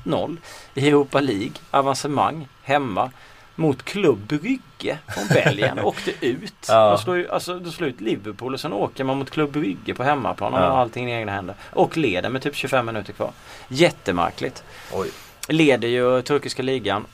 [0.04, 0.38] 1-0
[0.74, 3.12] i Europa League, avancemang, hemma
[3.56, 6.54] mot Club Brygge från Belgien och åkte ut.
[6.68, 6.90] Ja.
[6.90, 10.04] De slår alltså, de slår ut Liverpool och sen åker man mot Club Brygge på
[10.04, 10.70] hemmaplan och Ja.
[10.70, 11.56] har allting i egna händer.
[11.74, 13.32] Och leder med typ 25 minuter kvar.
[13.68, 14.64] Jättemärkligt.
[14.94, 15.10] Oj.
[15.48, 17.06] Leder ju turkiska ligan.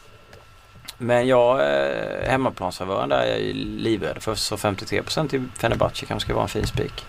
[0.98, 6.34] Men jag, eh, hemmaplansfavören där, jag är livrädd för så 53% till Fenerbahce kanske ska
[6.34, 7.06] vara en fin spik.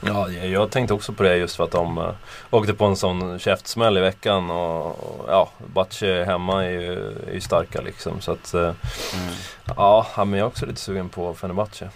[0.00, 2.10] Ja, jag tänkte också på det just för att de uh,
[2.50, 7.32] åkte på en sån käftsmäll i veckan och, och ja, Batche hemma är ju, är
[7.34, 8.20] ju starka liksom.
[8.20, 8.72] Så att uh,
[9.64, 11.90] ja, ja, men jag är också lite sugen på Fenerbahce.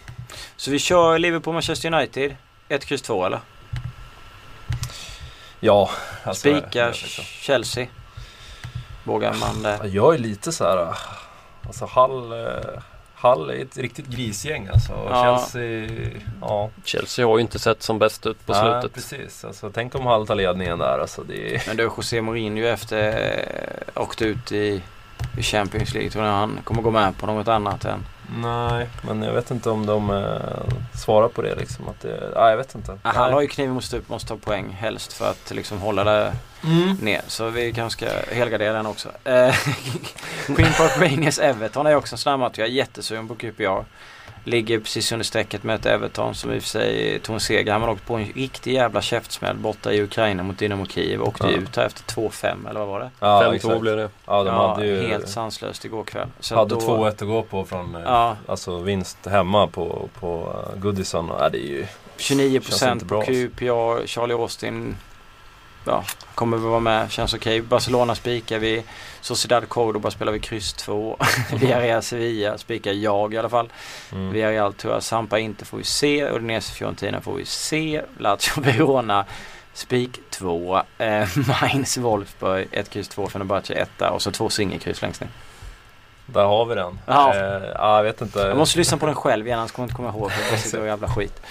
[0.56, 2.36] Så vi kör Liverpool Manchester United.
[2.68, 3.40] 1, X 2 eller?
[5.60, 5.90] Ja,
[6.24, 7.24] alltså, Spika jag- liksom.
[7.24, 7.86] Chelsea.
[9.04, 9.78] Vågar man det?
[9.82, 10.96] Ja, Jag är lite så här, uh,
[11.66, 12.48] alltså Hall, uh,
[13.22, 14.92] Hall är ett riktigt grisgäng alltså.
[14.92, 15.24] Ja.
[15.24, 15.88] Chelsea,
[16.40, 16.70] ja.
[16.84, 18.94] Chelsea har ju inte sett som bäst ut på Nej, slutet.
[18.94, 19.44] precis.
[19.44, 20.98] Alltså, tänk om Hall tar ledningen där.
[20.98, 21.62] Alltså, det är...
[21.66, 23.08] Men du José Mourinho efter
[23.96, 24.82] eh, åkte ut i,
[25.38, 26.10] i Champions League.
[26.10, 28.04] Tror ni han kommer gå med på något annat än
[28.36, 31.88] Nej, men jag vet inte om de eh, svarar på det liksom.
[31.88, 32.98] Att det, nej, jag vet inte.
[33.02, 36.04] Ja, han har ju kniven mot stup, måste ta poäng helst för att liksom hålla
[36.04, 36.32] det
[36.64, 36.94] Mm.
[37.00, 37.20] ner.
[37.26, 39.08] Så vi kanske ska helgardera den också.
[39.24, 39.54] Eh,
[40.46, 42.54] Queen Park Rangers Everton är också en snabb match.
[42.58, 43.84] Jag är jättesugen på QPR.
[44.44, 47.72] Ligger precis under strecket med ett Everton som i och för sig tog en seger.
[47.72, 51.22] Han har åkt på en riktig jävla käftsmäll borta i Ukraina mot Dynamo Kiev.
[51.22, 51.50] Åkte Ja.
[51.58, 53.10] ut här efter 2-5 eller vad var det?
[53.20, 53.80] Ja, 5-2 exakt.
[53.80, 54.08] blev det.
[54.26, 56.28] Ja, de ja, hade ju helt sanslöst igår kväll.
[56.40, 60.56] Så hade då- 2-1 att gå på från eh, Ja, alltså vinst hemma på, på
[60.74, 61.30] uh, Goodison.
[61.38, 61.86] Ja, det är ju
[62.16, 63.32] 29 Känns procent inte på bra, alltså.
[63.32, 64.06] QPR.
[64.06, 64.96] Charlie Austin
[65.86, 66.04] ja,
[66.34, 67.10] kommer väl vara med.
[67.10, 67.62] Känns okej.
[67.62, 68.84] Barcelona spikar vi.
[69.20, 71.16] Sociedad Cordoba spelar vi kryss 2.
[71.60, 73.72] Villarreal Sevilla spikar jag i alla fall.
[74.12, 74.32] mm.
[74.32, 76.30] Villarreal tror jag Sampa inte får vi se.
[76.30, 78.02] Udinese Fiorentina får vi se.
[78.18, 79.24] Lazio Verona
[79.74, 80.82] spik 2.
[80.98, 81.28] Eh,
[81.60, 83.28] Mainz Wolfsburg 1 kryss 2.
[83.28, 85.30] Fenerbahce 1 och så två singelkryss längst ner.
[86.32, 86.98] Där har vi den.
[87.06, 87.34] Ja.
[87.34, 88.38] Eh, ja, jag vet inte.
[88.38, 90.32] Jag måste lyssna på den själv igen annars kommer jag inte komma ihåg.
[90.32, 91.42] För det är så jävla skit.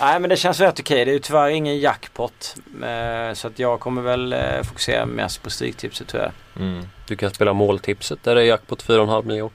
[0.00, 1.04] Nej men det känns rätt okej.
[1.04, 2.56] Det är ju tyvärr ingen jackpot.
[2.82, 6.32] Eh, så att jag kommer väl eh, fokusera mest på stryktipset tror jag.
[6.64, 6.88] Mm.
[7.06, 9.52] Du kan spela måltipset där det är jackpot 4,5 miljoner.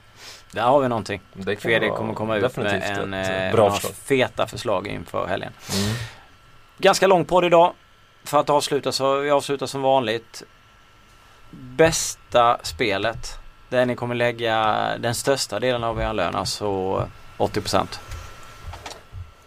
[0.52, 1.20] Där har vi någonting.
[1.32, 3.92] Det Fredrik vara kommer komma ut med en, eh, bra några förslag.
[3.94, 5.52] feta förslag inför helgen.
[5.72, 5.94] Mm.
[6.78, 7.72] Ganska lång podd idag.
[8.24, 10.42] För att avsluta så vi avslutar som vanligt.
[11.50, 13.38] Bästa spelet.
[13.74, 16.66] Där ni kommer lägga den största delen av er lön, alltså
[17.38, 17.86] 80%.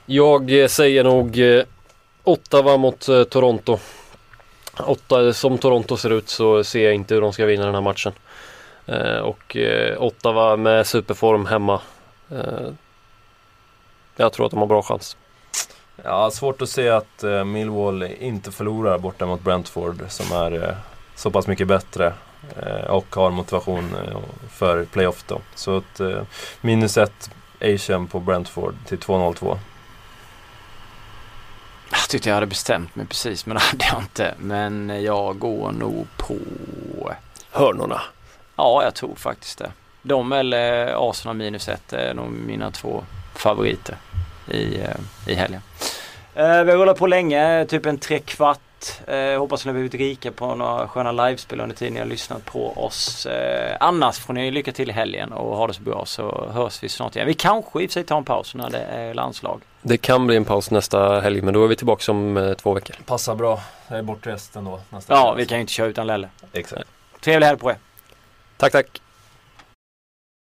[0.05, 1.63] Jag eh, säger nog eh,
[2.23, 3.79] Ottawa mot eh, Toronto.
[4.79, 7.81] Åtta, som Toronto ser ut så ser jag inte hur de ska vinna den här
[7.81, 8.13] matchen.
[8.85, 11.81] Eh, och eh, Ottawa med superform hemma.
[12.31, 12.69] Eh,
[14.15, 15.17] jag tror att de har bra chans.
[16.03, 20.75] Ja, svårt att se att eh, Millwall inte förlorar borta mot Brentford som är eh,
[21.15, 22.13] så pass mycket bättre eh,
[22.87, 24.19] och har motivation eh,
[24.49, 25.41] för playoff då.
[25.55, 26.21] Så att eh,
[26.61, 27.29] minus ett
[27.61, 29.57] Asian på Brentford till 2-0-2.
[31.91, 34.35] Jag tyckte jag hade bestämt mig precis men det hade jag inte.
[34.37, 36.35] Men jag går nog på...
[37.51, 38.01] Hörnorna.
[38.55, 39.71] Ja, jag tror faktiskt det.
[40.01, 43.03] De eller Arsenal minus ett är nog mina två
[43.35, 43.95] favoriter
[44.47, 45.61] i, eh, i helgen.
[46.35, 48.19] Eh, vi har rullat på länge, typ en tre
[49.07, 52.45] Eh, hoppas ni har blivit rika på några sköna livespel under tiden ni har lyssnat
[52.45, 53.25] på oss.
[53.25, 56.83] Eh, annars får ni lycka till i helgen och ha det så bra så hörs
[56.83, 57.27] vi snart igen.
[57.27, 59.61] Vi kanske i och för sig tar en paus när det är landslag.
[59.81, 62.73] Det kan bli en paus nästa helg men då är vi tillbaka om eh, två
[62.73, 62.95] veckor.
[63.05, 63.59] Passar bra.
[63.87, 65.35] Jag är bortrest ändå nästa Ja, vecka.
[65.37, 66.29] vi kan ju inte köra utan Lelle.
[66.53, 66.89] Exakt.
[67.21, 67.77] Trevlig helg på er.
[68.57, 69.01] Tack tack!